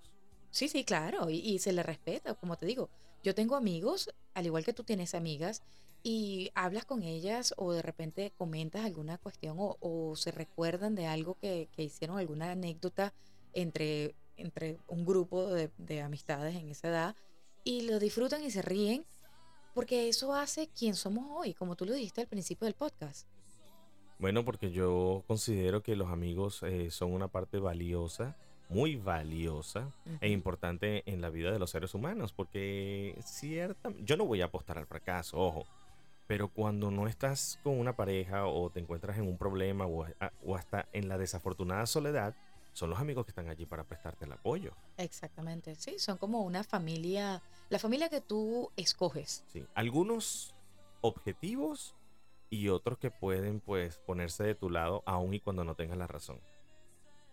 Sí, 0.52 0.68
sí, 0.68 0.84
claro, 0.84 1.30
y, 1.30 1.38
y 1.40 1.60
se 1.60 1.72
le 1.72 1.82
respeta, 1.82 2.34
como 2.36 2.58
te 2.58 2.66
digo. 2.66 2.90
Yo 3.24 3.36
tengo 3.36 3.56
amigos, 3.56 4.10
al 4.34 4.46
igual 4.46 4.66
que 4.66 4.74
tú 4.74 4.84
tienes 4.84 5.14
amigas, 5.16 5.62
y 6.04 6.52
hablas 6.56 6.86
con 6.86 7.04
ellas 7.04 7.54
o 7.58 7.74
de 7.74 7.84
repente 7.84 8.32
comentas 8.36 8.86
alguna 8.86 9.20
cuestión 9.20 9.58
o, 9.60 10.16
se 10.16 10.32
recuerdan 10.32 10.96
de 10.96 11.06
algo 11.06 11.36
que, 11.36 11.70
que 11.76 11.84
hicieron, 11.84 12.18
alguna 12.18 12.52
anécdota 12.52 13.14
entre, 13.54 14.16
entre 14.38 14.80
un 14.88 15.06
grupo 15.06 15.54
de, 15.54 15.70
de 15.78 16.02
amistades 16.02 16.56
en 16.56 16.70
esa 16.70 16.88
edad, 16.88 17.16
y 17.64 17.82
lo 17.82 18.00
disfrutan 18.00 18.44
y 18.44 18.50
se 18.50 18.64
ríen, 18.64 19.06
porque 19.74 20.10
eso 20.10 20.34
hace 20.34 20.68
quien 20.68 20.96
somos 20.96 21.26
hoy, 21.30 21.54
como 21.54 21.76
tú 21.76 21.86
lo 21.86 21.94
dijiste 21.94 22.22
al 22.22 22.28
principio 22.28 22.66
del 22.66 22.74
podcast. 22.74 23.28
Bueno, 24.22 24.46
porque 24.46 24.72
yo 24.72 25.24
considero 25.28 25.82
que 25.82 25.96
los 25.96 26.10
amigos 26.10 26.62
eh, 26.64 26.92
son 26.92 27.14
una 27.14 27.28
parte 27.28 27.58
valiosa, 27.58 28.38
muy 28.72 28.96
valiosa 28.96 29.92
e 30.22 30.28
Ujú. 30.28 30.34
importante 30.34 31.04
en 31.06 31.22
la 31.22 31.30
vida 31.30 31.52
de 31.52 31.60
los 31.60 31.70
seres 31.72 31.94
humanos, 31.94 32.32
porque 32.34 33.16
cierta, 33.24 33.92
yo 34.00 34.16
no 34.18 34.26
voy 34.26 34.42
a 34.42 34.46
apostar 34.46 34.78
al 34.78 34.88
fracaso, 34.88 35.38
ojo, 35.38 35.66
pero 36.28 36.48
cuando 36.48 36.90
no 36.90 37.08
estás 37.08 37.60
con 37.64 37.78
una 37.78 37.96
pareja 37.98 38.48
o 38.48 38.70
te 38.70 38.80
encuentras 38.80 39.18
en 39.18 39.28
un 39.28 39.38
problema 39.38 39.86
o, 39.86 40.04
a- 40.06 40.32
o 40.46 40.56
hasta 40.56 40.88
en 40.94 41.10
la 41.10 41.18
desafortunada 41.18 41.86
soledad, 41.86 42.34
son 42.74 42.90
los 42.90 43.00
amigos 43.00 43.26
que 43.26 43.32
están 43.32 43.50
allí 43.50 43.66
para 43.66 43.84
prestarte 43.84 44.24
el 44.24 44.32
apoyo. 44.32 44.72
Exactamente, 44.96 45.76
sí, 45.76 46.00
son 46.00 46.18
como 46.18 46.42
una 46.44 46.64
familia, 46.64 47.42
la 47.70 47.80
familia 47.80 48.08
que 48.08 48.22
tú 48.22 48.72
escoges. 48.78 49.44
¿sí? 49.48 49.66
Algunos 49.74 50.56
objetivos 51.02 51.96
y 52.50 52.70
otros 52.70 52.98
que 52.98 53.12
pueden 53.12 53.60
pues 53.60 53.98
ponerse 53.98 54.44
de 54.46 54.56
tu 54.56 54.70
lado 54.70 55.04
aun 55.06 55.34
y 55.34 55.40
cuando 55.42 55.66
no 55.66 55.76
tengas 55.76 55.98
la 55.98 56.08
razón. 56.08 56.40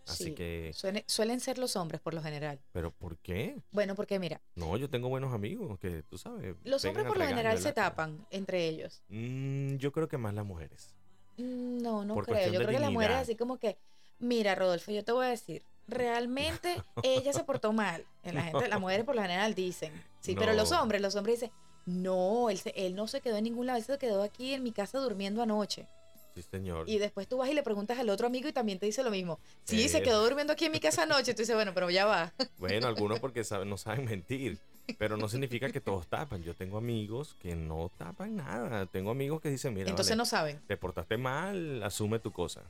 Así 0.09 0.23
Sí, 0.25 0.33
que, 0.33 0.71
suelen 1.07 1.39
ser 1.39 1.57
los 1.57 1.75
hombres 1.75 2.01
por 2.01 2.13
lo 2.13 2.21
general. 2.21 2.59
¿pero 2.71 2.91
por 2.91 3.17
qué? 3.19 3.61
Bueno, 3.71 3.95
porque 3.95 4.17
mira, 4.19 4.41
No, 4.55 4.75
yo 4.77 4.89
tengo 4.89 5.07
buenos 5.09 5.33
amigos 5.33 5.77
que, 5.79 6.03
tú 6.03 6.17
sabes. 6.17 6.55
los 6.63 6.83
hombres 6.85 7.05
por 7.05 7.17
lo 7.17 7.25
general 7.25 7.59
se 7.59 7.73
tapan 7.73 8.25
entre 8.31 8.67
ellos. 8.67 9.03
Mm, 9.09 9.75
yo 9.75 9.91
creo 9.91 10.07
que 10.07 10.17
más 10.17 10.33
las 10.33 10.45
mujeres. 10.45 10.95
Mm, 11.37 11.81
No, 11.81 12.03
no 12.05 12.15
Por 12.15 12.25
creo. 12.25 12.51
Yo 12.51 12.59
creo 12.59 12.69
que 12.71 12.79
las 12.79 12.91
mujeres 12.91 13.17
así 13.17 13.35
como 13.35 13.57
que, 13.57 13.77
mira, 14.19 14.55
Rodolfo, 14.55 14.91
yo 14.91 15.03
te 15.03 15.11
voy 15.11 15.25
a 15.27 15.29
decir, 15.29 15.63
realmente 15.87 16.75
ella 17.03 17.33
se 17.33 17.43
portó 17.43 17.71
mal. 17.73 18.05
Eh, 18.23 18.33
La 18.33 18.41
gente, 18.43 18.67
las 18.67 18.79
mujeres 18.79 19.05
por 19.05 19.15
lo 19.15 19.21
general 19.21 19.53
dicen, 19.53 19.93
sí, 20.19 20.35
pero 20.35 20.53
los 20.53 20.71
hombres, 20.71 21.01
los 21.01 21.15
hombres 21.15 21.39
dicen, 21.39 21.53
no, 21.85 22.49
él, 22.49 22.57
se- 22.57 22.73
él 22.75 22.95
no 22.95 23.07
se 23.07 23.21
quedó 23.21 23.37
en 23.37 23.43
ningún 23.45 23.65
lado, 23.67 23.77
él 23.79 23.85
se 23.85 23.97
quedó 23.97 24.21
aquí 24.23 24.53
en 24.53 24.63
mi 24.63 24.71
casa 24.71 24.99
durmiendo 24.99 25.41
anoche. 25.41 25.87
Sí, 26.35 26.41
señor. 26.43 26.87
Y 26.89 26.97
después 26.99 27.27
tú 27.27 27.37
vas 27.37 27.49
y 27.49 27.53
le 27.53 27.63
preguntas 27.63 27.97
al 27.99 28.09
otro 28.09 28.27
amigo 28.27 28.47
y 28.47 28.53
también 28.53 28.79
te 28.79 28.85
dice 28.85 29.03
lo 29.03 29.11
mismo. 29.11 29.39
Sí, 29.63 29.89
se 29.89 29.97
Eh. 29.99 30.03
quedó 30.03 30.23
durmiendo 30.23 30.53
aquí 30.53 30.65
en 30.65 30.71
mi 30.71 30.79
casa 30.79 31.03
anoche. 31.03 31.33
Tú 31.33 31.41
dices, 31.41 31.55
bueno, 31.55 31.73
pero 31.73 31.89
ya 31.89 32.05
va. 32.05 32.33
Bueno, 32.57 32.87
algunos 32.87 33.19
porque 33.19 33.43
saben- 33.43 33.69
no 33.69 33.77
saben 33.77 34.05
mentir. 34.05 34.57
Pero 34.97 35.17
no 35.17 35.29
significa 35.29 35.69
que 35.69 35.79
todos 35.81 36.07
tapan. 36.07 36.41
Yo 36.41 36.55
tengo 36.55 36.77
amigos 36.79 37.35
que 37.39 37.55
no 37.55 37.91
tapan 37.97 38.35
nada. 38.37 38.87
Tengo 38.87 39.11
amigos 39.11 39.39
que 39.39 39.49
dicen, 39.51 39.73
mira, 39.75 39.87
Entonces 39.89 40.11
vale, 40.13 40.17
no 40.17 40.25
saben. 40.25 40.59
te 40.67 40.77
portaste 40.77 41.15
mal, 41.17 41.83
asume 41.83 42.17
tu 42.19 42.31
cosa. 42.31 42.61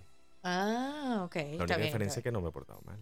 Ah, 0.44 1.22
ok. 1.26 1.36
La 1.36 1.42
está 1.42 1.56
única 1.64 1.76
bien, 1.78 1.88
diferencia 1.88 2.08
está 2.08 2.20
es 2.20 2.24
que 2.24 2.32
no 2.32 2.42
me 2.42 2.50
he 2.50 2.52
portado 2.52 2.82
mal. 2.86 2.98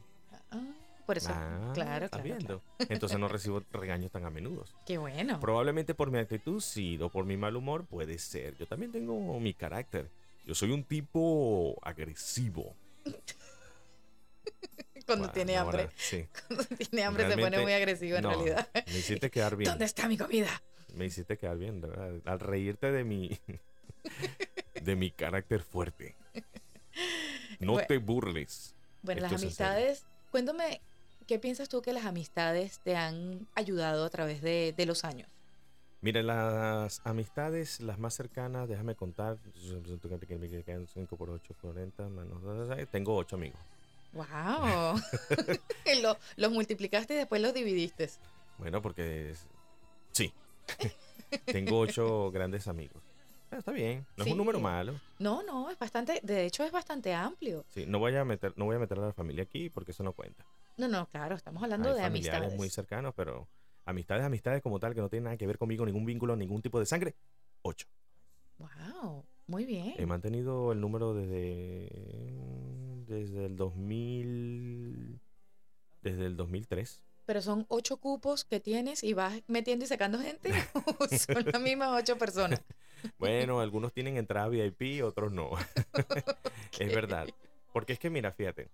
Ah, 0.52 0.62
por 1.06 1.18
eso. 1.18 1.30
Ah, 1.32 1.72
claro, 1.74 2.06
¿estás 2.06 2.22
claro, 2.22 2.24
viendo? 2.24 2.62
claro. 2.78 2.94
Entonces 2.94 3.18
no 3.18 3.28
recibo 3.28 3.64
regaños 3.72 4.12
tan 4.12 4.24
a 4.26 4.30
menudo. 4.30 4.66
Qué 4.86 4.98
bueno. 5.00 5.40
Probablemente 5.40 5.96
por 5.96 6.12
mi 6.12 6.20
actitud, 6.20 6.60
sí, 6.62 7.00
o 7.02 7.10
por 7.10 7.26
mi 7.26 7.38
mal 7.38 7.56
humor, 7.56 7.86
puede 7.86 8.20
ser. 8.20 8.56
Yo 8.58 8.68
también 8.68 8.92
tengo 8.92 9.40
mi 9.40 9.54
carácter. 9.54 10.10
Yo 10.48 10.56
soy 10.56 10.72
un 10.72 10.86
tipo 10.86 11.78
agresivo. 11.82 12.74
Cuando 15.06 15.30
tiene 15.30 15.58
hambre. 15.58 15.90
Sí. 15.98 16.26
Cuando 16.48 16.64
tiene 16.64 17.04
hambre 17.04 17.30
se 17.30 17.38
pone 17.38 17.60
muy 17.60 17.74
agresivo 17.74 18.16
en 18.16 18.24
no, 18.24 18.30
realidad. 18.30 18.70
Me 18.74 18.98
hiciste 18.98 19.30
quedar 19.30 19.58
bien. 19.58 19.70
¿Dónde 19.70 19.84
está 19.84 20.08
mi 20.08 20.18
comida? 20.18 20.50
Me 20.94 21.06
hiciste 21.06 21.38
quedar 21.38 21.58
bien, 21.58 21.82
verdad. 21.82 22.22
Al 22.26 22.40
reírte 22.40 22.94
de 22.94 23.04
mi 23.04 23.38
de 24.82 24.96
mi 24.96 25.12
carácter 25.12 25.64
fuerte. 25.64 26.16
No 27.60 27.74
Bueno. 27.74 27.88
te 27.88 27.98
burles. 27.98 28.74
Bueno, 29.02 29.22
Esto 29.22 29.34
las 29.34 29.44
amistades, 29.44 30.06
cuéntame, 30.32 30.82
¿qué 31.28 31.40
piensas 31.40 31.68
tú 31.68 31.82
que 31.82 31.92
las 31.92 32.06
amistades 32.06 32.80
te 32.86 32.96
han 32.96 33.50
ayudado 33.54 34.06
a 34.06 34.10
través 34.10 34.42
de, 34.42 34.74
de 34.76 34.86
los 34.86 35.04
años? 35.04 35.30
Mira, 36.02 36.22
las 36.22 37.02
amistades, 37.06 37.80
las 37.82 37.98
más 37.98 38.14
cercanas, 38.14 38.70
déjame 38.70 38.96
contar. 38.96 39.38
5 39.56 41.18
por 41.18 41.30
8, 41.30 41.56
40, 41.62 42.08
menos. 42.10 42.90
Tengo 42.90 43.16
8 43.16 43.36
amigos. 43.36 43.60
¡Wow! 44.14 45.00
Lo- 46.02 46.18
los 46.38 46.52
multiplicaste 46.52 47.14
y 47.16 47.18
después 47.18 47.42
los 47.42 47.54
dividiste. 47.54 48.10
Bueno, 48.58 48.82
porque 48.82 49.32
es- 49.32 49.48
sí. 50.12 50.32
Tengo 51.46 51.80
8 51.80 52.32
grandes 52.32 52.68
amigos. 52.68 53.02
Ah, 53.50 53.58
está 53.60 53.72
bien, 53.72 54.06
no 54.18 54.26
es 54.26 54.32
un 54.32 54.38
número 54.38 54.60
malo. 54.60 55.00
No, 55.20 55.42
no, 55.42 55.70
es 55.70 55.80
bastante, 55.80 56.20
de 56.22 56.46
hecho 56.46 56.66
es 56.66 56.72
bastante 56.72 57.14
amplio. 57.14 57.64
Sí, 57.70 57.86
no 57.88 57.98
voy 57.98 58.14
a 58.16 58.26
meter, 58.26 58.54
no 58.58 58.66
voy 58.66 58.76
a 58.76 58.80
meter 58.80 59.00
a 59.00 59.04
la 59.04 59.14
familia 59.14 59.44
aquí 59.44 59.70
porque 59.70 59.92
eso 59.92 60.04
no 60.04 60.12
cuenta. 60.12 60.46
No, 60.76 60.88
no, 60.90 61.08
claro, 61.08 61.36
estamos 61.36 61.64
hablando 61.64 61.90
Hay 61.90 61.96
de 61.96 62.04
amistades. 62.04 62.56
muy 62.56 62.70
cercanos, 62.70 63.14
pero 63.16 63.48
amistades, 63.88 64.26
amistades 64.26 64.62
como 64.62 64.80
tal, 64.80 64.94
que 64.94 65.02
no 65.02 65.10
tienen 65.10 65.24
nada 65.26 65.38
que 65.38 65.48
ver 65.48 65.58
conmigo, 65.58 65.86
ningún 65.86 66.06
vínculo, 66.06 66.36
ningún 66.36 66.62
tipo 66.62 66.80
de 66.80 66.86
sangre. 66.86 67.16
Ocho. 67.62 67.88
Wow, 68.58 69.26
muy 69.48 69.66
bien. 69.66 69.96
He 69.98 70.06
mantenido 70.06 70.74
el 70.74 70.82
número 70.82 71.14
desde, 71.14 71.90
desde 73.08 73.46
el 73.46 73.56
2000, 73.56 75.20
desde 76.02 76.26
el 76.26 76.36
2003. 76.36 77.04
Pero 77.26 77.42
son 77.42 77.66
ocho 77.70 77.98
cupos 77.98 78.46
que 78.46 78.60
tienes 78.60 79.04
y 79.04 79.14
vas 79.14 79.42
metiendo 79.48 79.86
y 79.86 79.88
sacando 79.88 80.20
gente. 80.20 80.52
¿O 80.74 81.08
son 81.08 81.46
las 81.46 81.62
mismas 81.62 81.90
ocho 82.00 82.18
personas. 82.18 82.62
Bueno, 83.20 83.60
algunos 83.60 83.94
tienen 83.94 84.18
entrada 84.18 84.50
VIP, 84.50 85.04
otros 85.04 85.32
no. 85.32 85.52
Es 86.80 86.94
verdad. 86.94 87.28
Porque 87.72 87.94
es 87.94 88.00
que, 88.00 88.10
mira, 88.10 88.32
fíjate, 88.32 88.72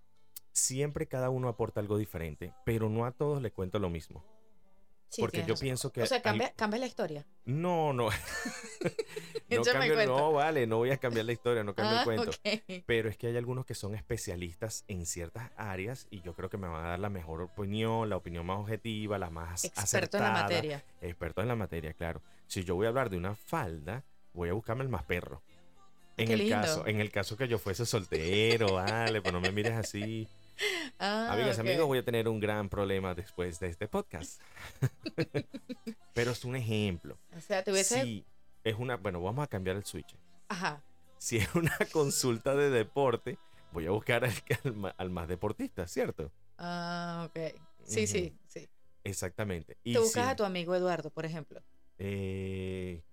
siempre 0.54 1.08
cada 1.08 1.30
uno 1.30 1.50
aporta 1.50 1.82
algo 1.82 1.98
diferente, 1.98 2.54
pero 2.64 2.88
no 2.88 3.06
a 3.06 3.12
todos 3.12 3.42
les 3.42 3.52
cuento 3.52 3.80
lo 3.80 3.90
mismo. 3.90 4.24
Sí, 5.14 5.22
Porque 5.22 5.42
yo 5.42 5.50
razón. 5.50 5.60
pienso 5.60 5.92
que... 5.92 6.02
O 6.02 6.06
sea, 6.08 6.18
al- 6.18 6.24
cambia, 6.24 6.52
cambia 6.56 6.80
la 6.80 6.88
historia. 6.88 7.24
No, 7.46 7.94
no. 7.94 8.10
no, 9.50 9.64
cambio- 9.64 9.94
cuento. 9.94 10.06
no, 10.18 10.32
vale, 10.32 10.66
no 10.66 10.78
voy 10.78 10.90
a 10.90 10.98
cambiar 10.98 11.26
la 11.26 11.34
historia, 11.34 11.64
no 11.64 11.76
cambio 11.76 11.98
Ah, 11.98 12.00
el 12.00 12.06
cuento. 12.06 12.32
ok. 12.32 12.84
Pero 12.88 13.10
es 13.10 13.18
que 13.18 13.28
hay 13.28 13.38
algunos 13.38 13.66
que 13.66 13.76
son 13.76 13.94
especialistas 13.94 14.84
en 14.88 15.06
ciertas 15.06 15.52
áreas 15.56 16.08
y 16.10 16.22
yo 16.22 16.34
creo 16.34 16.50
que 16.50 16.58
me 16.58 16.68
van 16.68 16.84
a 16.84 16.90
dar 16.90 17.00
la 17.00 17.10
mejor 17.10 17.42
opinión, 17.42 18.10
la 18.10 18.18
opinión 18.18 18.44
más 18.46 18.58
objetiva, 18.60 19.20
la 19.20 19.30
más 19.30 19.66
Experto 19.66 20.18
en 20.18 20.24
la 20.24 20.32
materia. 20.32 20.84
Experto 21.02 21.42
en 21.42 21.48
la 21.48 21.56
materia, 21.56 21.94
claro. 21.94 22.22
Si 22.48 22.64
yo 22.64 22.74
voy 22.76 22.88
a 22.88 22.90
hablar 22.90 23.12
de 23.12 23.18
una 23.18 23.36
falda, 23.36 24.04
voy 24.34 24.50
a 24.50 24.54
buscarme 24.54 24.84
el 24.84 24.90
más 24.90 25.04
perro. 25.04 25.44
En 26.18 26.28
Qué 26.28 26.34
el 26.34 26.40
lindo. 26.40 26.56
caso, 26.56 26.88
en 26.88 27.00
el 27.00 27.12
caso 27.12 27.38
que 27.38 27.48
yo 27.48 27.60
fuese 27.60 27.86
soltero, 27.86 28.74
vale, 28.74 29.22
pues 29.22 29.32
no 29.34 29.42
me 29.42 29.52
mires 29.52 29.74
así. 29.74 30.28
Ah, 31.06 31.34
Amigas, 31.34 31.58
ok. 31.60 31.66
amigos, 31.66 31.86
voy 31.88 31.98
a 31.98 32.06
tener 32.06 32.30
un 32.30 32.40
gran 32.40 32.70
problema 32.70 33.14
después 33.14 33.60
de 33.60 33.68
este 33.68 33.88
podcast. 33.90 34.42
Pero 36.14 36.32
es 36.32 36.46
un 36.46 36.56
ejemplo. 36.56 37.18
O 37.36 37.42
sea, 37.42 37.64
te 37.64 37.72
hubiese... 37.72 38.02
Si 38.04 38.26
es 38.64 38.76
una, 38.78 38.96
bueno, 38.98 39.22
vamos 39.22 39.44
a 39.44 39.48
cambiar 39.48 39.76
el 39.76 39.84
switch. 39.86 40.16
Ajá. 40.48 40.82
Si 41.18 41.38
es 41.38 41.54
una 41.56 41.76
consulta 41.92 42.56
de 42.56 42.70
deporte, 42.70 43.38
voy 43.72 43.88
a 43.88 43.92
buscar 43.92 44.24
al, 44.98 45.10
más 45.10 45.28
deportista, 45.28 45.88
¿cierto? 45.88 46.32
Ah, 46.58 47.28
ok. 47.30 47.54
Sí, 47.84 48.08
sí, 48.08 48.34
sí. 48.48 48.70
Exactamente. 49.04 49.78
Y 49.84 49.94
Te 49.94 50.00
buscas 50.00 50.26
si- 50.26 50.32
a 50.32 50.36
tu 50.38 50.46
amigo 50.46 50.74
Eduardo, 50.76 51.10
por 51.10 51.26
ejemplo. 51.26 51.62
eh, 51.98 53.04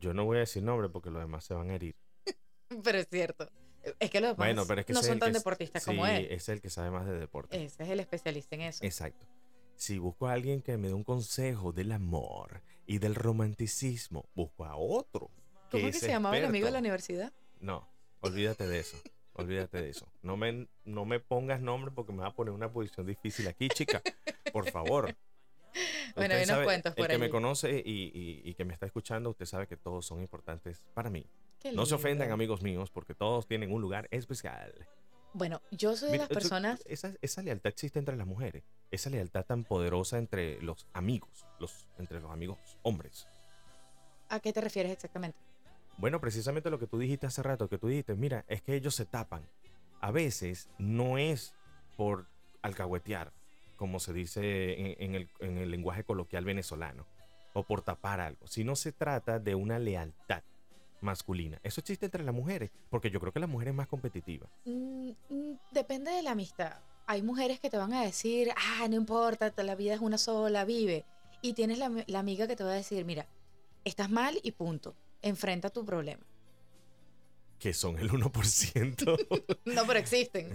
yo 0.00 0.12
no 0.12 0.24
voy 0.24 0.36
a 0.38 0.40
decir 0.40 0.62
nombre 0.64 0.88
porque 0.88 1.10
los 1.10 1.22
demás 1.22 1.44
se 1.44 1.54
van 1.54 1.70
a 1.70 1.74
herir. 1.76 1.94
Pero 2.84 2.98
es 2.98 3.08
cierto. 3.08 3.48
Es 3.98 4.10
que 4.10 4.20
los 4.20 4.30
demás 4.30 4.36
Bueno, 4.36 4.64
pero 4.66 4.80
es 4.80 4.86
que 4.86 4.92
no 4.92 5.02
son 5.02 5.18
tan 5.18 5.32
que 5.32 5.38
deportistas 5.38 5.84
como 5.84 6.06
sí, 6.06 6.12
él. 6.12 6.28
Es 6.30 6.48
el 6.48 6.60
que 6.60 6.70
sabe 6.70 6.90
más 6.90 7.06
de 7.06 7.18
deporte. 7.18 7.62
Ese 7.64 7.82
es 7.82 7.88
el 7.88 8.00
especialista 8.00 8.54
en 8.54 8.62
eso. 8.62 8.84
Exacto. 8.84 9.26
Si 9.76 9.98
busco 9.98 10.28
a 10.28 10.32
alguien 10.32 10.62
que 10.62 10.76
me 10.76 10.88
dé 10.88 10.94
un 10.94 11.04
consejo 11.04 11.72
del 11.72 11.92
amor 11.92 12.62
y 12.86 12.98
del 12.98 13.14
romanticismo, 13.14 14.28
busco 14.34 14.64
a 14.64 14.76
otro. 14.76 15.30
¿Cómo 15.70 15.86
que 15.86 15.92
se 15.94 16.08
llamaba 16.08 16.36
el 16.36 16.44
amigo 16.44 16.66
de 16.66 16.72
la 16.72 16.78
universidad? 16.78 17.32
No, 17.60 17.88
olvídate 18.20 18.66
de 18.68 18.78
eso. 18.80 18.96
Olvídate 19.34 19.80
de 19.80 19.88
eso. 19.88 20.06
No 20.20 20.36
me, 20.36 20.68
no 20.84 21.04
me 21.06 21.18
pongas 21.18 21.60
nombre 21.62 21.90
porque 21.90 22.12
me 22.12 22.20
va 22.20 22.28
a 22.28 22.34
poner 22.34 22.52
una 22.52 22.70
posición 22.70 23.06
difícil 23.06 23.48
aquí, 23.48 23.68
chica. 23.68 24.02
Por 24.52 24.70
favor. 24.70 25.14
Bueno, 26.14 26.34
hay 26.34 26.44
unos 26.44 26.64
cuentos 26.64 26.94
por 26.94 27.06
El 27.06 27.12
que 27.12 27.18
me 27.18 27.30
conoce 27.30 27.82
y, 27.82 28.10
y- 28.14 28.42
y 28.44 28.52
que 28.54 28.66
me 28.66 28.74
está 28.74 28.84
escuchando, 28.84 29.30
usted 29.30 29.46
sabe 29.46 29.66
que 29.66 29.78
todos 29.78 30.04
son 30.04 30.20
importantes 30.20 30.84
para 30.92 31.08
mí. 31.08 31.24
No 31.72 31.86
se 31.86 31.94
ofendan, 31.94 32.32
amigos 32.32 32.62
míos, 32.62 32.90
porque 32.90 33.14
todos 33.14 33.46
tienen 33.46 33.72
un 33.72 33.80
lugar 33.80 34.08
especial. 34.10 34.74
Bueno, 35.34 35.62
yo 35.70 35.96
soy 35.96 36.08
de 36.08 36.12
Mira, 36.12 36.24
las 36.24 36.30
eso- 36.30 36.40
personas... 36.40 36.82
Esa, 36.86 37.12
esa 37.22 37.42
lealtad 37.42 37.68
existe 37.70 37.98
entre 37.98 38.16
las 38.16 38.26
mujeres. 38.26 38.64
Esa 38.90 39.08
lealtad 39.10 39.44
tan 39.46 39.64
poderosa 39.64 40.18
entre 40.18 40.60
los 40.60 40.86
amigos, 40.92 41.46
los, 41.58 41.86
entre 41.98 42.20
los 42.20 42.30
amigos 42.30 42.58
hombres. 42.82 43.26
¿A 44.28 44.40
qué 44.40 44.52
te 44.52 44.60
refieres 44.60 44.92
exactamente? 44.92 45.38
Bueno, 45.96 46.20
precisamente 46.20 46.70
lo 46.70 46.78
que 46.78 46.86
tú 46.86 46.98
dijiste 46.98 47.26
hace 47.26 47.42
rato, 47.42 47.68
que 47.68 47.78
tú 47.78 47.88
dijiste, 47.88 48.14
mira, 48.14 48.44
es 48.48 48.60
que 48.62 48.74
ellos 48.74 48.94
se 48.94 49.04
tapan. 49.04 49.42
A 50.00 50.10
veces 50.10 50.68
no 50.78 51.16
es 51.16 51.54
por 51.96 52.26
alcahuetear, 52.62 53.32
como 53.76 54.00
se 54.00 54.12
dice 54.12 54.80
en, 54.80 54.96
en 54.98 55.14
el, 55.14 55.28
en 55.38 55.58
el 55.58 55.70
lenguaje 55.70 56.04
coloquial 56.04 56.44
venezolano, 56.44 57.06
o 57.54 57.62
por 57.62 57.82
tapar 57.82 58.20
algo, 58.20 58.46
sino 58.46 58.74
se 58.76 58.92
trata 58.92 59.38
de 59.38 59.54
una 59.54 59.78
lealtad 59.78 60.42
masculina. 61.02 61.60
Eso 61.62 61.80
existe 61.80 62.06
entre 62.06 62.24
las 62.24 62.34
mujeres, 62.34 62.70
porque 62.90 63.10
yo 63.10 63.20
creo 63.20 63.32
que 63.32 63.40
la 63.40 63.46
mujer 63.46 63.68
es 63.68 63.74
más 63.74 63.88
competitiva. 63.88 64.48
Mm, 64.64 65.10
mm, 65.28 65.58
depende 65.70 66.10
de 66.10 66.22
la 66.22 66.32
amistad. 66.32 66.80
Hay 67.06 67.22
mujeres 67.22 67.60
que 67.60 67.70
te 67.70 67.76
van 67.76 67.92
a 67.92 68.02
decir, 68.02 68.50
ah, 68.56 68.86
no 68.88 68.96
importa, 68.96 69.52
la 69.62 69.74
vida 69.74 69.94
es 69.94 70.00
una 70.00 70.18
sola, 70.18 70.64
vive. 70.64 71.04
Y 71.42 71.54
tienes 71.54 71.78
la, 71.78 71.90
la 72.06 72.18
amiga 72.18 72.46
que 72.46 72.56
te 72.56 72.64
va 72.64 72.70
a 72.70 72.74
decir, 72.74 73.04
mira, 73.04 73.26
estás 73.84 74.10
mal 74.10 74.38
y 74.42 74.52
punto. 74.52 74.94
Enfrenta 75.20 75.70
tu 75.70 75.84
problema. 75.84 76.24
Que 77.58 77.74
son 77.74 77.98
el 77.98 78.10
1%. 78.10 79.58
No, 79.64 79.86
pero 79.86 79.98
existen. 79.98 80.50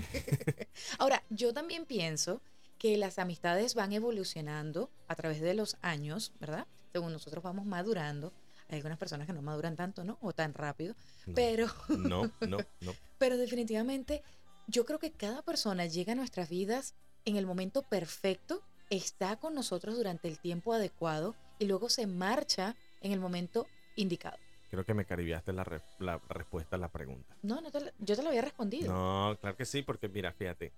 Ahora, 0.99 1.23
yo 1.29 1.53
también 1.53 1.85
pienso 1.85 2.41
que 2.77 2.97
las 2.97 3.17
amistades 3.17 3.75
van 3.75 3.93
evolucionando 3.93 4.91
a 5.07 5.15
través 5.15 5.41
de 5.41 5.53
los 5.53 5.77
años, 5.81 6.33
¿verdad? 6.39 6.67
Según 6.91 7.13
nosotros 7.13 7.43
vamos 7.43 7.65
madurando. 7.65 8.33
Hay 8.69 8.77
algunas 8.77 8.97
personas 8.97 9.27
que 9.27 9.33
no 9.33 9.41
maduran 9.41 9.75
tanto, 9.75 10.03
¿no? 10.03 10.17
O 10.21 10.33
tan 10.33 10.53
rápido. 10.53 10.95
No, 11.25 11.33
Pero, 11.35 11.67
no, 11.89 12.31
no, 12.41 12.57
no. 12.81 12.93
pero 13.17 13.37
definitivamente, 13.37 14.23
yo 14.67 14.85
creo 14.85 14.99
que 14.99 15.11
cada 15.11 15.41
persona 15.41 15.85
llega 15.85 16.11
a 16.13 16.15
nuestras 16.15 16.49
vidas 16.49 16.93
en 17.25 17.35
el 17.37 17.45
momento 17.45 17.81
perfecto, 17.83 18.61
está 18.89 19.35
con 19.37 19.53
nosotros 19.55 19.95
durante 19.95 20.27
el 20.27 20.39
tiempo 20.39 20.73
adecuado 20.73 21.35
y 21.59 21.65
luego 21.65 21.89
se 21.89 22.07
marcha 22.07 22.75
en 23.01 23.11
el 23.11 23.19
momento 23.19 23.67
indicado. 23.95 24.37
Creo 24.69 24.83
que 24.83 24.93
me 24.93 25.05
caribiaste 25.05 25.53
la, 25.53 25.63
re- 25.63 25.81
la 25.99 26.19
respuesta 26.29 26.75
a 26.75 26.79
la 26.79 26.89
pregunta. 26.91 27.35
No, 27.41 27.61
no 27.61 27.71
te 27.71 27.79
la- 27.79 27.93
yo 27.99 28.15
te 28.17 28.21
lo 28.23 28.29
había 28.29 28.41
respondido. 28.41 28.91
No, 28.93 29.37
claro 29.39 29.55
que 29.55 29.65
sí, 29.65 29.81
porque 29.81 30.09
mira, 30.09 30.33
fíjate, 30.33 30.73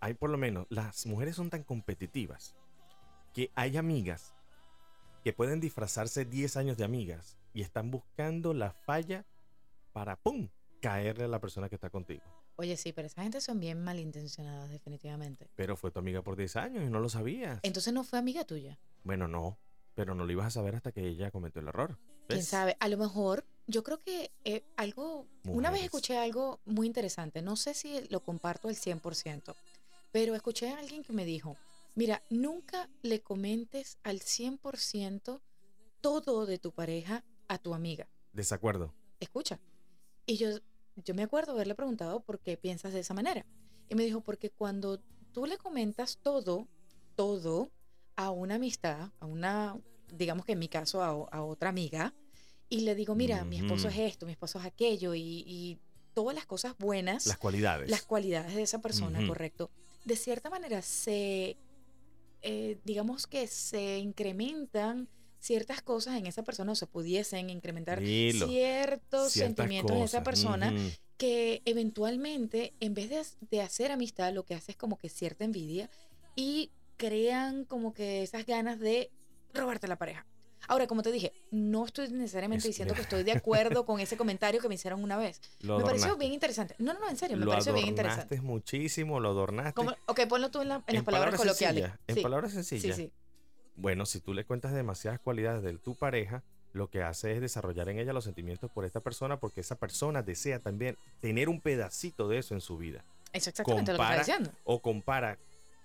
hay 0.00 0.14
por 0.14 0.30
lo 0.30 0.38
menos, 0.38 0.66
las 0.70 1.06
mujeres 1.06 1.36
son 1.36 1.50
tan 1.50 1.62
competitivas 1.62 2.54
que 3.32 3.50
hay 3.54 3.76
amigas 3.76 4.34
que 5.28 5.34
pueden 5.34 5.60
disfrazarse 5.60 6.24
10 6.24 6.56
años 6.56 6.78
de 6.78 6.84
amigas 6.84 7.36
y 7.52 7.60
están 7.60 7.90
buscando 7.90 8.54
la 8.54 8.72
falla 8.72 9.26
para, 9.92 10.16
¡pum!, 10.16 10.48
caerle 10.80 11.24
a 11.24 11.28
la 11.28 11.38
persona 11.38 11.68
que 11.68 11.74
está 11.74 11.90
contigo. 11.90 12.22
Oye, 12.56 12.78
sí, 12.78 12.94
pero 12.94 13.08
esa 13.08 13.22
gente 13.24 13.42
son 13.42 13.60
bien 13.60 13.84
malintencionadas, 13.84 14.70
definitivamente. 14.70 15.50
Pero 15.54 15.76
fue 15.76 15.90
tu 15.90 15.98
amiga 15.98 16.22
por 16.22 16.34
10 16.34 16.56
años 16.56 16.82
y 16.82 16.88
no 16.88 16.98
lo 16.98 17.10
sabías. 17.10 17.60
Entonces 17.62 17.92
no 17.92 18.04
fue 18.04 18.18
amiga 18.18 18.44
tuya. 18.44 18.78
Bueno, 19.04 19.28
no, 19.28 19.58
pero 19.94 20.14
no 20.14 20.24
lo 20.24 20.32
ibas 20.32 20.46
a 20.46 20.50
saber 20.50 20.74
hasta 20.76 20.92
que 20.92 21.06
ella 21.06 21.30
cometió 21.30 21.60
el 21.60 21.68
error. 21.68 21.98
¿Quién 22.26 22.42
sabe? 22.42 22.78
A 22.80 22.88
lo 22.88 22.96
mejor, 22.96 23.44
yo 23.66 23.84
creo 23.84 24.00
que 24.00 24.30
eh, 24.46 24.64
algo, 24.78 25.26
una 25.44 25.68
vez 25.70 25.82
Mujeres. 25.82 25.84
escuché 25.84 26.16
algo 26.16 26.58
muy 26.64 26.86
interesante, 26.86 27.42
no 27.42 27.56
sé 27.56 27.74
si 27.74 28.00
lo 28.08 28.20
comparto 28.20 28.68
al 28.68 28.76
100%, 28.76 29.54
pero 30.10 30.34
escuché 30.34 30.70
a 30.70 30.78
alguien 30.78 31.02
que 31.02 31.12
me 31.12 31.26
dijo, 31.26 31.58
mira, 31.98 32.22
nunca 32.30 32.88
le 33.02 33.22
comentes 33.22 33.98
al 34.04 34.20
100% 34.20 35.40
todo 36.00 36.46
de 36.46 36.58
tu 36.58 36.70
pareja 36.70 37.24
a 37.48 37.58
tu 37.58 37.74
amiga. 37.74 38.08
Desacuerdo. 38.32 38.94
Escucha. 39.18 39.58
Y 40.24 40.36
yo, 40.36 40.50
yo 40.94 41.14
me 41.14 41.24
acuerdo 41.24 41.52
haberle 41.52 41.74
preguntado 41.74 42.20
por 42.20 42.38
qué 42.38 42.56
piensas 42.56 42.92
de 42.92 43.00
esa 43.00 43.14
manera. 43.14 43.44
Y 43.88 43.96
me 43.96 44.04
dijo, 44.04 44.20
porque 44.20 44.48
cuando 44.48 45.00
tú 45.32 45.46
le 45.46 45.58
comentas 45.58 46.18
todo, 46.22 46.68
todo 47.16 47.72
a 48.14 48.30
una 48.30 48.54
amistad, 48.54 49.10
a 49.18 49.26
una, 49.26 49.76
digamos 50.06 50.46
que 50.46 50.52
en 50.52 50.60
mi 50.60 50.68
caso, 50.68 51.02
a, 51.02 51.42
otra 51.42 51.70
amiga, 51.70 52.14
y 52.68 52.82
le 52.82 52.94
digo, 52.94 53.16
mira, 53.16 53.44
mi 53.44 53.58
esposo 53.58 53.88
es 53.88 53.98
esto, 53.98 54.24
mi 54.24 54.32
esposo 54.32 54.60
es 54.60 54.66
aquello, 54.66 55.16
y, 55.16 55.42
y 55.46 55.80
todas 56.14 56.36
las 56.36 56.46
cosas 56.46 56.76
buenas, 56.78 57.26
Las 57.26 57.38
cualidades. 57.38 57.90
las 57.90 58.02
cualidades 58.02 58.54
de 58.54 58.62
esa 58.62 58.80
persona, 58.80 59.26
correcto, 59.26 59.70
de 60.04 60.14
cierta 60.14 60.48
manera 60.48 60.80
se, 60.82 61.56
eh, 62.42 62.78
digamos 62.84 63.26
que 63.26 63.46
se 63.46 63.98
incrementan 63.98 65.08
ciertas 65.38 65.82
cosas 65.82 66.16
en 66.16 66.26
esa 66.26 66.42
persona 66.42 66.72
o 66.72 66.74
se 66.74 66.86
pudiesen 66.86 67.50
incrementar 67.50 68.00
Dilo. 68.00 68.48
ciertos 68.48 69.32
sentimientos 69.32 69.96
de 69.96 70.04
esa 70.04 70.22
persona 70.22 70.72
que 71.16 71.62
eventualmente, 71.64 72.74
en 72.80 72.94
vez 72.94 73.10
de, 73.10 73.22
de 73.50 73.62
hacer 73.62 73.90
amistad, 73.92 74.32
lo 74.32 74.44
que 74.44 74.54
hace 74.54 74.72
es 74.72 74.76
como 74.76 74.98
que 74.98 75.08
cierta 75.08 75.44
envidia 75.44 75.90
y 76.36 76.70
crean 76.96 77.64
como 77.64 77.92
que 77.92 78.22
esas 78.22 78.46
ganas 78.46 78.78
de 78.78 79.10
robarte 79.54 79.88
la 79.88 79.96
pareja. 79.96 80.26
Ahora, 80.66 80.86
como 80.86 81.02
te 81.02 81.12
dije, 81.12 81.32
no 81.50 81.84
estoy 81.86 82.08
necesariamente 82.10 82.58
Es- 82.66 82.70
diciendo 82.74 82.94
que 82.94 83.02
estoy 83.02 83.22
de 83.22 83.32
acuerdo 83.32 83.86
con 83.86 84.00
ese 84.00 84.16
comentario 84.16 84.60
que 84.60 84.68
me 84.68 84.74
hicieron 84.74 85.02
una 85.02 85.16
vez. 85.16 85.40
Lo 85.60 85.78
me 85.78 85.84
pareció 85.84 86.16
bien 86.16 86.32
interesante. 86.32 86.74
No, 86.78 86.92
no, 86.94 87.00
no, 87.00 87.08
en 87.08 87.16
serio, 87.16 87.36
me 87.36 87.44
lo 87.44 87.50
pareció 87.52 87.72
bien 87.72 87.86
interesante. 87.88 88.22
adornaste 88.34 88.46
muchísimo, 88.46 89.20
lo 89.20 89.30
adornaste. 89.30 89.72
Como- 89.74 89.94
ok, 90.06 90.20
ponlo 90.28 90.50
tú 90.50 90.60
en, 90.62 90.68
la- 90.70 90.82
en 90.86 90.94
las 90.96 91.04
palabras, 91.04 91.36
coloquiales. 91.36 91.90
En 92.06 92.14
Sí, 92.16 92.22
palabras 92.22 92.50
sí, 92.52 92.56
sencillas. 92.62 92.96
sí. 92.96 93.12
Bueno, 93.76 94.06
si 94.06 94.20
tú 94.20 94.34
le 94.34 94.44
cuentas 94.44 94.72
demasiadas 94.72 95.20
cualidades 95.20 95.62
de 95.62 95.78
tu 95.78 95.94
pareja, 95.94 96.42
lo 96.72 96.90
que 96.90 97.02
hace 97.02 97.32
es 97.32 97.40
desarrollar 97.40 97.88
en 97.88 97.98
ella 97.98 98.12
los 98.12 98.24
sentimientos 98.24 98.70
por 98.70 98.84
esta 98.84 99.00
persona 99.00 99.38
porque 99.40 99.60
esa 99.60 99.76
persona 99.76 100.22
desea 100.22 100.58
también 100.58 100.98
tener 101.20 101.48
un 101.48 101.60
pedacito 101.60 102.28
de 102.28 102.38
eso 102.38 102.54
en 102.54 102.60
su 102.60 102.76
vida. 102.76 103.04
Eso 103.32 103.44
es 103.44 103.48
exactamente 103.48 103.92
lo 103.92 103.98
que 103.98 104.02
Compara- 104.04 104.20
está 104.20 104.32
diciendo. 104.32 104.58
O 104.64 104.82
compara 104.82 105.38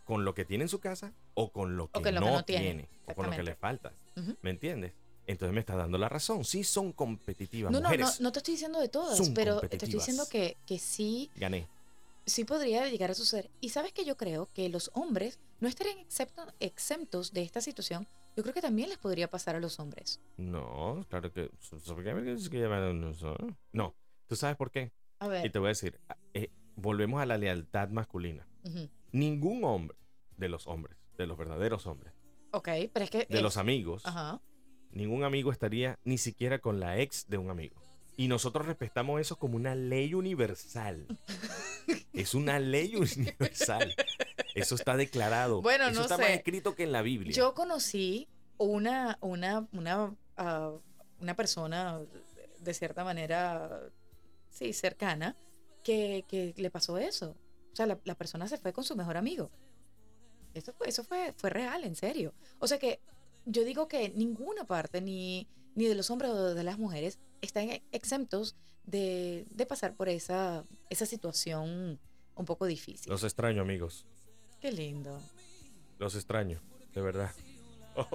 con 0.03 0.25
lo 0.25 0.33
que 0.33 0.45
tiene 0.45 0.63
en 0.65 0.69
su 0.69 0.79
casa 0.79 1.13
o 1.33 1.51
con 1.51 1.77
lo 1.77 1.87
que, 1.87 1.93
con 1.93 2.03
lo 2.03 2.09
que 2.11 2.25
no, 2.25 2.31
no 2.31 2.45
tiene. 2.45 2.63
tiene, 2.65 2.89
o 3.05 3.13
con 3.15 3.25
lo 3.27 3.31
que 3.35 3.43
le 3.43 3.55
falta. 3.55 3.93
¿Me 4.41 4.49
entiendes? 4.49 4.93
Entonces 5.25 5.53
me 5.53 5.61
está 5.61 5.75
dando 5.75 5.97
la 5.97 6.09
razón. 6.09 6.43
Sí 6.43 6.63
son 6.65 6.91
competitivas. 6.91 7.71
No, 7.71 7.79
no, 7.79 7.83
no, 7.83 7.89
mujeres. 7.89 8.19
no 8.19 8.31
te 8.31 8.39
estoy 8.39 8.55
diciendo 8.55 8.79
de 8.79 8.89
todas, 8.89 9.29
pero 9.33 9.61
te 9.61 9.75
estoy 9.77 9.89
diciendo 9.93 10.27
que, 10.29 10.57
que 10.67 10.79
sí 10.79 11.29
Gané. 11.37 11.67
sí 12.25 12.43
podría 12.43 12.89
llegar 12.89 13.11
a 13.11 13.13
suceder. 13.13 13.49
Y 13.61 13.69
sabes 13.69 13.93
que 13.93 14.03
yo 14.03 14.17
creo 14.17 14.49
que 14.53 14.67
los 14.67 14.91
hombres 14.93 15.39
no 15.61 15.69
estarían 15.69 15.97
excepto- 15.99 16.53
exentos 16.59 17.31
de 17.31 17.41
esta 17.43 17.61
situación. 17.61 18.05
Yo 18.35 18.43
creo 18.43 18.53
que 18.53 18.61
también 18.61 18.89
les 18.89 18.97
podría 18.97 19.29
pasar 19.29 19.55
a 19.55 19.59
los 19.61 19.79
hombres. 19.79 20.19
No, 20.37 21.05
claro 21.09 21.31
que. 21.31 21.49
No. 23.71 23.95
¿Tú 24.27 24.35
sabes 24.35 24.55
por 24.57 24.71
qué? 24.71 24.91
A 25.19 25.27
Y 25.27 25.29
ver. 25.29 25.51
te 25.51 25.59
voy 25.59 25.67
a 25.67 25.69
decir, 25.69 25.99
eh, 26.33 26.49
volvemos 26.75 27.21
a 27.21 27.25
la 27.25 27.37
lealtad 27.37 27.89
masculina. 27.89 28.45
ujú. 28.65 28.89
Ningún 29.13 29.63
hombre, 29.63 29.97
de 30.37 30.49
los 30.49 30.67
hombres, 30.67 30.97
de 31.17 31.25
los 31.27 31.37
verdaderos 31.37 31.85
hombres, 31.87 32.13
Ok, 32.51 32.67
pero 32.91 33.05
es 33.05 33.09
que... 33.09 33.19
de 33.19 33.27
es- 33.29 33.41
los 33.41 33.55
amigos, 33.57 34.05
Ajá. 34.05 34.41
ningún 34.91 35.23
amigo 35.23 35.51
estaría 35.51 35.97
ni 36.03 36.17
siquiera 36.17 36.59
con 36.59 36.79
la 36.81 36.99
ex 36.99 37.27
de 37.29 37.37
un 37.37 37.49
amigo. 37.49 37.81
Y 38.17 38.27
nosotros 38.27 38.67
respetamos 38.67 39.19
eso 39.21 39.37
como 39.37 39.55
una 39.55 39.73
ley 39.73 40.13
universal. 40.13 41.07
es 42.13 42.33
una 42.35 42.59
ley 42.59 42.95
universal. 42.95 43.95
Eso 44.53 44.75
está 44.75 44.95
declarado. 44.97 45.61
Bueno, 45.63 45.85
eso 45.87 45.95
no 45.95 46.01
está 46.01 46.17
más 46.17 46.29
escrito 46.29 46.75
que 46.75 46.83
en 46.83 46.91
la 46.91 47.01
Biblia. 47.01 47.33
Yo 47.33 47.55
conocí 47.55 48.27
una, 48.57 49.17
una, 49.21 49.67
una, 49.71 50.15
ah, 50.37 50.73
una 51.19 51.35
persona 51.35 52.01
de 52.59 52.73
cierta 52.75 53.03
manera, 53.03 53.81
sí, 54.51 54.73
cercana, 54.73 55.35
que, 55.83 56.23
que 56.27 56.53
le 56.55 56.69
pasó 56.69 56.99
eso. 56.99 57.35
O 57.73 57.75
sea, 57.75 57.85
la, 57.87 57.99
la 58.03 58.15
persona 58.15 58.47
se 58.47 58.57
fue 58.57 58.71
con 58.71 58.83
su 58.83 58.95
mejor 58.95 59.17
amigo. 59.17 59.49
Eso 60.53 60.71
fue, 60.73 60.87
eso 60.87 61.03
fue, 61.03 61.33
fue 61.35 61.49
real, 61.49 61.83
en 61.83 61.95
serio. 61.95 62.33
O 62.59 62.67
sea 62.67 62.77
que 62.77 62.99
yo 63.45 63.63
digo 63.63 63.87
que 63.87 64.09
ninguna 64.09 64.65
parte, 64.65 65.01
ni, 65.01 65.47
ni 65.75 65.85
de 65.85 65.95
los 65.95 66.09
hombres 66.11 66.31
o 66.31 66.53
de 66.53 66.63
las 66.63 66.77
mujeres, 66.77 67.19
están 67.41 67.69
e- 67.69 67.83
exentos 67.91 68.55
de, 68.85 69.45
de 69.49 69.65
pasar 69.65 69.95
por 69.95 70.07
esa, 70.09 70.63
esa 70.89 71.05
situación 71.05 71.99
un 72.35 72.45
poco 72.45 72.65
difícil. 72.65 73.09
Los 73.11 73.23
extraño, 73.23 73.61
amigos. 73.61 74.05
Qué 74.61 74.71
lindo. 74.71 75.19
Los 75.99 76.15
extraño, 76.15 76.61
de 76.93 77.01
verdad. 77.01 77.31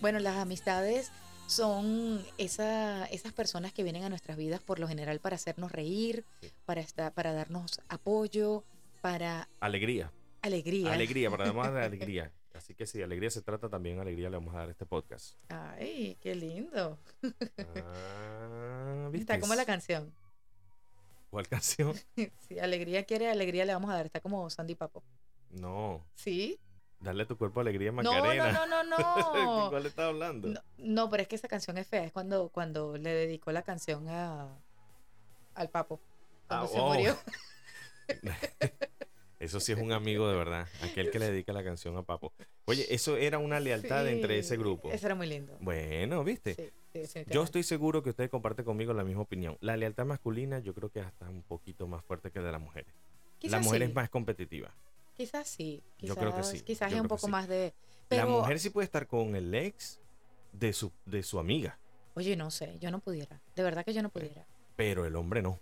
Bueno, 0.00 0.18
las 0.18 0.36
amistades 0.36 1.10
son 1.52 2.24
esa- 2.38 3.04
esas 3.06 3.32
personas 3.32 3.72
que 3.72 3.82
vienen 3.82 4.04
a 4.04 4.08
nuestras 4.08 4.36
vidas 4.36 4.60
por 4.60 4.78
lo 4.78 4.88
general 4.88 5.20
para 5.20 5.36
hacernos 5.36 5.70
reír, 5.72 6.24
Sí. 6.40 6.50
para, 6.64 6.80
estar, 6.80 7.12
para 7.12 7.32
darnos 7.32 7.80
apoyo, 7.88 8.64
para 9.00 9.48
Alegría. 9.60 10.10
alegría. 10.42 10.92
Alegría, 10.92 11.30
para 11.30 11.52
dar 11.52 11.72
de 11.74 11.84
alegría. 11.84 12.32
Así 12.54 12.74
que 12.74 12.86
si 12.86 13.00
alegría 13.02 13.30
se 13.30 13.40
trata, 13.42 13.68
también 13.68 13.98
alegría 13.98 14.28
le 14.30 14.36
vamos 14.36 14.54
a 14.54 14.58
dar 14.58 14.68
a 14.68 14.72
este 14.72 14.84
podcast. 14.86 15.36
Ay, 15.48 16.16
qué 16.20 16.34
lindo. 16.34 16.98
Ah, 17.22 19.10
Está 19.14 19.40
como 19.40 19.54
la 19.54 19.64
canción. 19.64 20.12
¿Cuál 21.30 21.48
canción? 21.48 21.94
Si 22.48 22.58
alegría 22.58 23.04
quiere, 23.04 23.30
alegría 23.30 23.64
le 23.64 23.72
vamos 23.72 23.90
a 23.90 23.94
dar. 23.94 24.06
Está 24.06 24.20
como 24.20 24.48
Sandy 24.50 24.74
Papo. 24.74 25.02
No, 25.50 26.04
¿Sí? 26.14 26.58
Darle 27.02 27.24
a 27.24 27.26
tu 27.26 27.36
cuerpo 27.36 27.60
alegría, 27.60 27.90
No, 27.92 28.02
Macarena. 28.02 28.52
no, 28.52 28.66
no, 28.66 28.84
no, 28.84 29.44
no. 29.64 29.70
¿Cuál 29.70 29.86
estás 29.86 30.06
hablando? 30.06 30.48
No, 30.48 30.60
no, 30.78 31.10
pero 31.10 31.22
es 31.22 31.28
que 31.28 31.36
esa 31.36 31.48
canción 31.48 31.76
es 31.78 31.86
fea. 31.86 32.04
Es 32.04 32.12
cuando, 32.12 32.48
cuando 32.48 32.96
le 32.96 33.10
dedicó 33.10 33.52
la 33.52 33.62
canción 33.62 34.08
a, 34.08 34.48
al 35.54 35.68
Papo. 35.70 36.00
Cuando 36.48 36.66
Ah, 36.66 36.68
se 36.68 36.80
oh. 36.80 36.92
murió. 36.94 37.16
Eso 39.38 39.58
sí 39.58 39.72
es 39.72 39.78
un 39.78 39.90
amigo 39.90 40.28
de 40.28 40.36
verdad, 40.36 40.68
aquel 40.82 41.10
que 41.10 41.18
le 41.18 41.28
dedica 41.32 41.52
la 41.52 41.64
canción 41.64 41.96
a 41.96 42.02
Papo. 42.02 42.32
Oye, 42.66 42.86
eso 42.94 43.16
era 43.16 43.38
una 43.38 43.58
lealtad 43.58 44.06
entre 44.06 44.38
ese 44.38 44.56
grupo. 44.56 44.88
Eso 44.92 45.06
era 45.06 45.16
muy 45.16 45.26
lindo. 45.26 45.56
Bueno, 45.60 46.22
¿viste? 46.22 46.72
Sí, 46.92 47.06
sí, 47.06 47.24
Yo 47.26 47.42
estoy 47.42 47.64
seguro 47.64 48.04
que 48.04 48.10
ustedes 48.10 48.30
comparten 48.30 48.64
conmigo 48.64 48.92
la 48.94 49.02
misma 49.02 49.22
opinión. 49.22 49.58
La 49.60 49.76
lealtad 49.76 50.06
masculina 50.06 50.60
yo 50.60 50.74
creo 50.74 50.90
que 50.90 51.00
es 51.00 51.06
hasta 51.06 51.28
un 51.28 51.42
poquito 51.42 51.88
más 51.88 52.04
fuerte 52.04 52.30
que 52.30 52.38
de 52.38 52.52
las 52.52 52.60
mujeres. 52.60 52.94
Quizás 53.40 53.52
la 53.52 53.58
mujer 53.66 53.82
es 53.82 53.92
más 53.92 54.08
competitiva. 54.10 54.72
Quizás 55.22 55.48
sí. 55.48 55.82
Yo 55.98 56.14
Quizás, 56.14 56.16
creo 56.18 56.36
que 56.36 56.42
sí, 56.44 56.60
Quizás 56.62 56.90
yo 56.90 56.96
es 56.96 57.02
un 57.02 57.08
poco 57.08 57.26
sí. 57.26 57.30
más 57.30 57.46
de. 57.48 57.74
Pero, 58.08 58.24
La 58.24 58.30
mujer 58.30 58.58
sí 58.58 58.70
puede 58.70 58.84
estar 58.86 59.06
con 59.06 59.36
el 59.36 59.54
ex 59.54 60.00
de 60.52 60.72
su, 60.72 60.90
de 61.06 61.22
su 61.22 61.38
amiga, 61.38 61.78
oye, 62.14 62.36
no 62.36 62.50
sé, 62.50 62.76
yo 62.80 62.90
no 62.90 62.98
pudiera. 63.00 63.40
De 63.56 63.62
verdad 63.62 63.84
que 63.84 63.94
yo 63.94 64.02
no 64.02 64.10
pudiera. 64.10 64.46
pero 64.76 65.06
el 65.06 65.16
hombre 65.16 65.40
no. 65.42 65.60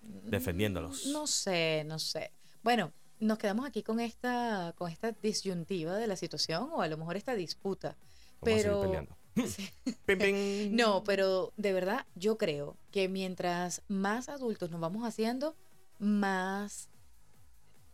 defendiéndolos. 0.00 1.06
Mm, 1.06 1.12
No 1.12 1.26
sé, 1.26 1.84
no 1.86 1.98
sé. 1.98 2.32
Bueno, 2.62 2.92
nos 3.20 3.38
quedamos 3.38 3.66
aquí 3.66 3.82
con 3.82 4.00
esta, 4.00 4.72
con 4.76 4.90
esta 4.90 5.12
disyuntiva 5.12 5.96
de 5.96 6.06
la 6.06 6.16
situación 6.16 6.70
o 6.72 6.80
a 6.82 6.88
lo 6.88 6.96
mejor 6.96 7.16
esta 7.16 7.34
disputa. 7.34 7.96
Pero- 8.42 8.80
peleando. 8.82 9.16
Sí. 9.46 9.70
No, 10.72 11.02
pero 11.04 11.52
de 11.56 11.72
verdad 11.72 12.06
yo 12.14 12.36
creo 12.38 12.76
que 12.90 13.08
mientras 13.08 13.82
más 13.88 14.28
adultos 14.28 14.70
nos 14.70 14.80
vamos 14.80 15.06
haciendo, 15.06 15.56
más 15.98 16.88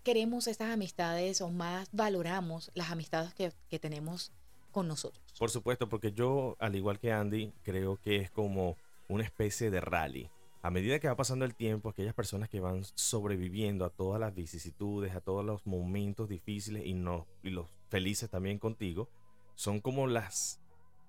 queremos 0.09 0.47
estas 0.47 0.71
amistades 0.71 1.43
o 1.43 1.51
más 1.51 1.87
valoramos 1.93 2.71
las 2.73 2.91
amistades 2.91 3.35
que, 3.35 3.53
que 3.69 3.79
tenemos 3.79 4.33
con 4.73 4.89
nosotros. 4.89 5.23
Por 5.39 5.51
supuesto, 5.51 5.91
porque 5.91 6.13
yo, 6.13 6.57
al 6.61 6.75
igual 6.77 6.99
que 6.99 7.13
Andy, 7.13 7.53
creo 7.63 7.99
que 8.01 8.17
es 8.17 8.31
como 8.31 8.79
una 9.09 9.23
especie 9.23 9.71
de 9.71 9.83
rally. 9.83 10.31
A 10.63 10.71
medida 10.71 10.99
que 10.99 11.09
va 11.09 11.15
pasando 11.15 11.45
el 11.45 11.55
tiempo, 11.55 11.91
aquellas 11.91 12.15
personas 12.15 12.49
que 12.49 12.59
van 12.59 12.85
sobreviviendo 12.95 13.85
a 13.85 13.91
todas 13.91 14.19
las 14.19 14.35
vicisitudes, 14.35 15.15
a 15.15 15.21
todos 15.21 15.45
los 15.45 15.67
momentos 15.67 16.27
difíciles 16.27 16.87
y, 16.87 16.95
no, 16.95 17.27
y 17.43 17.51
los 17.51 17.67
felices 17.91 18.31
también 18.31 18.59
contigo, 18.59 19.11
son 19.57 19.79
como 19.83 20.07
las 20.07 20.59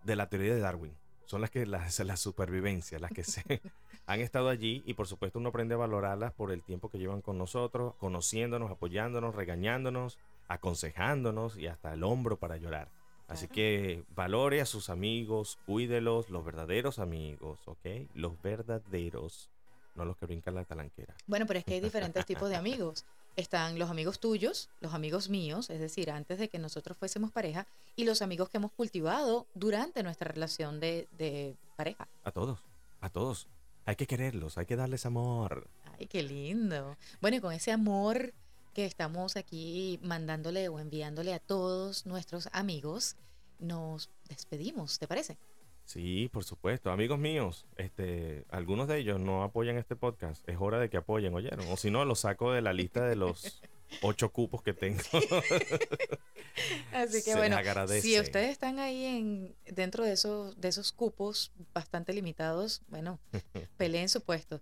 de 0.03 0.17
la 0.17 0.27
teoría 0.27 0.55
de 0.55 0.59
Darwin. 0.59 0.97
son 1.25 1.39
las 1.39 1.51
que 1.51 1.65
las, 1.65 1.97
la 2.05 2.17
supervivencia, 2.17 2.99
las 2.99 3.12
que 3.12 3.23
se 3.23 3.62
han 4.09 4.21
estado 4.21 4.49
allí 4.49 4.81
y 4.87 4.95
por 4.95 5.05
supuesto 5.05 5.37
uno 5.37 5.49
aprende 5.49 5.75
a 5.75 5.77
valorarlas 5.77 6.33
por 6.33 6.51
el 6.51 6.63
tiempo 6.63 6.89
que 6.89 6.97
llevan 6.97 7.21
con 7.21 7.37
nosotros, 7.37 7.93
conociéndonos, 7.99 8.71
apoyándonos, 8.71 9.35
regañándonos, 9.35 10.17
aconsejándonos 10.47 11.57
y 11.57 11.67
hasta 11.67 11.93
el 11.93 12.03
hombro 12.03 12.37
para 12.37 12.57
llorar. 12.57 12.89
Así 13.27 13.47
que 13.47 14.03
valore 14.15 14.61
a 14.61 14.65
sus 14.65 14.89
amigos, 14.89 15.59
cuídelos, 15.67 16.31
los 16.31 16.43
verdaderos 16.43 16.97
amigos, 16.97 17.59
¿ok? 17.67 17.85
Los 18.15 18.41
verdaderos, 18.41 19.51
no 19.93 20.05
los 20.05 20.17
que 20.17 20.25
brincan 20.25 20.55
la 20.55 20.65
talanquera. 20.65 21.13
Bueno, 21.27 21.45
pero 21.45 21.59
es 21.59 21.65
que 21.65 21.75
hay 21.75 21.79
diferentes 21.79 22.25
tipos 22.25 22.49
de 22.49 22.55
amigos. 22.55 23.05
Están 23.35 23.77
los 23.77 23.91
amigos 23.91 24.19
tuyos, 24.19 24.71
los 24.81 24.95
amigos 24.95 25.29
míos, 25.29 25.69
es 25.69 25.79
decir, 25.79 26.09
antes 26.09 26.39
de 26.39 26.49
que 26.49 26.57
nosotros 26.57 26.97
fuésemos 26.97 27.31
pareja, 27.31 27.67
y 27.95 28.05
los 28.05 28.23
amigos 28.23 28.49
que 28.49 28.57
hemos 28.57 28.71
cultivado 28.71 29.45
durante 29.53 30.01
nuestra 30.01 30.31
relación 30.31 30.79
de, 30.79 31.07
de 31.19 31.55
pareja. 31.77 32.07
A 32.23 32.31
todos, 32.31 32.57
a 33.01 33.11
todos. 33.11 33.47
Hay 33.89 33.95
que 33.95 34.06
quererlos, 34.06 34.60
hay 34.60 34.67
que 34.67 34.75
darles 34.75 35.08
amor. 35.08 35.67
Ay, 35.97 36.06
qué 36.06 36.21
lindo. 36.21 36.95
Bueno, 37.21 37.38
y 37.38 37.39
con 37.39 37.52
ese 37.54 37.71
amor 37.71 38.36
que 38.75 38.86
estamos 38.86 39.36
aquí 39.36 39.99
mandándole 40.04 40.69
o 40.69 40.78
enviándole 40.78 41.34
a 41.34 41.39
todos 41.39 42.06
nuestros 42.06 42.49
amigos, 42.52 43.15
nos 43.58 44.12
despedimos, 44.28 44.99
¿te 44.99 45.08
parece? 45.08 45.39
Sí, 45.86 46.30
por 46.32 46.43
supuesto. 46.43 46.91
Amigos 46.91 47.17
míos, 47.17 47.65
este, 47.78 48.45
algunos 48.52 48.88
de 48.88 48.99
ellos 48.99 49.19
no 49.19 49.41
apoyan 49.41 49.80
este 49.80 49.95
podcast. 49.95 50.47
Es 50.47 50.58
hora 50.60 50.78
de 50.78 50.91
que 50.91 50.97
apoyen, 50.97 51.34
¿oyeron? 51.34 51.65
O 51.71 51.75
si 51.75 51.89
no, 51.89 52.06
los 52.06 52.19
saco 52.19 52.52
de 52.52 52.62
la 52.62 52.73
lista 52.73 53.08
de 53.08 53.15
los 53.15 53.60
ocho 54.02 54.32
cupos 54.32 54.62
que 54.62 54.73
tengo. 54.73 55.02
Así 56.93 57.23
que 57.23 57.32
Se 57.32 57.36
bueno, 57.36 57.58
si 58.02 58.19
ustedes 58.19 58.52
están 58.52 58.80
ahí 58.80 59.06
en 59.06 59.56
dentro 59.65 60.04
de 60.04 60.13
esos 60.13 60.60
de 60.60 60.67
esos 60.67 60.91
cupos 60.91 61.52
bastante 61.73 62.13
limitados, 62.13 62.82
bueno, 62.88 63.19
peleen 63.78 64.10
su 64.10 64.21
puesto. 64.21 64.62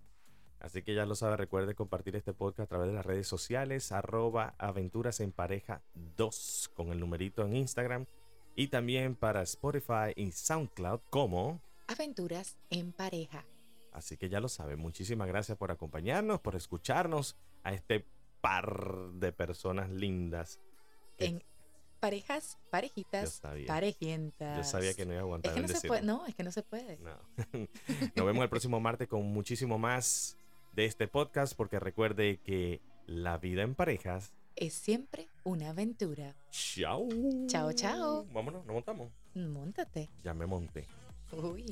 Así 0.60 0.82
que 0.82 0.94
ya 0.94 1.06
lo 1.06 1.14
sabe, 1.14 1.36
recuerde 1.36 1.74
compartir 1.74 2.16
este 2.16 2.32
podcast 2.32 2.60
a 2.60 2.66
través 2.66 2.88
de 2.88 2.94
las 2.94 3.06
redes 3.06 3.28
sociales, 3.28 3.92
arroba 3.92 4.54
aventuras 4.58 5.20
en 5.20 5.30
pareja 5.30 5.82
2 6.16 6.72
con 6.74 6.90
el 6.90 6.98
numerito 6.98 7.46
en 7.46 7.54
Instagram 7.54 8.06
y 8.56 8.68
también 8.68 9.14
para 9.14 9.42
Spotify 9.42 10.12
y 10.16 10.32
SoundCloud 10.32 11.00
como. 11.10 11.62
Aventuras 11.86 12.56
en 12.70 12.92
pareja. 12.92 13.44
Así 13.92 14.16
que 14.16 14.28
ya 14.28 14.40
lo 14.40 14.48
sabe, 14.48 14.76
muchísimas 14.76 15.28
gracias 15.28 15.56
por 15.56 15.70
acompañarnos, 15.70 16.40
por 16.40 16.56
escucharnos 16.56 17.36
a 17.62 17.72
este 17.72 18.04
par 18.40 19.12
de 19.14 19.32
personas 19.32 19.90
lindas. 19.90 20.60
que 21.16 21.26
En 21.26 21.44
parejas, 22.00 22.58
parejitas, 22.70 23.40
parejientas. 23.66 24.56
yo 24.58 24.64
sabía 24.64 24.94
que 24.94 25.04
no 25.04 25.12
iba 25.12 25.20
a 25.20 25.22
Es 25.22 25.24
aguantar 25.24 25.54
que 25.54 25.60
en 25.60 25.66
no 25.66 25.72
se 25.74 25.88
puede, 25.88 26.02
no, 26.02 26.26
es 26.26 26.34
que 26.34 26.42
no 26.44 26.52
se 26.52 26.62
puede. 26.62 26.98
No. 26.98 27.16
Nos 28.16 28.26
vemos 28.26 28.42
el 28.42 28.48
próximo 28.48 28.80
martes 28.80 29.08
con 29.08 29.24
muchísimo 29.26 29.78
más 29.78 30.36
de 30.74 30.84
este 30.84 31.08
podcast 31.08 31.54
porque 31.56 31.80
recuerde 31.80 32.38
que 32.44 32.80
la 33.06 33.38
vida 33.38 33.62
en 33.62 33.74
parejas. 33.74 34.32
Es 34.54 34.74
siempre 34.74 35.28
una 35.44 35.70
aventura. 35.70 36.34
Chao. 36.50 37.08
Chao, 37.46 37.72
chao. 37.72 38.26
Vámonos, 38.32 38.64
nos 38.66 38.74
montamos. 38.74 39.12
Móntate. 39.34 40.10
Ya 40.24 40.34
me 40.34 40.46
monté. 40.46 40.86
Uy. 41.32 41.66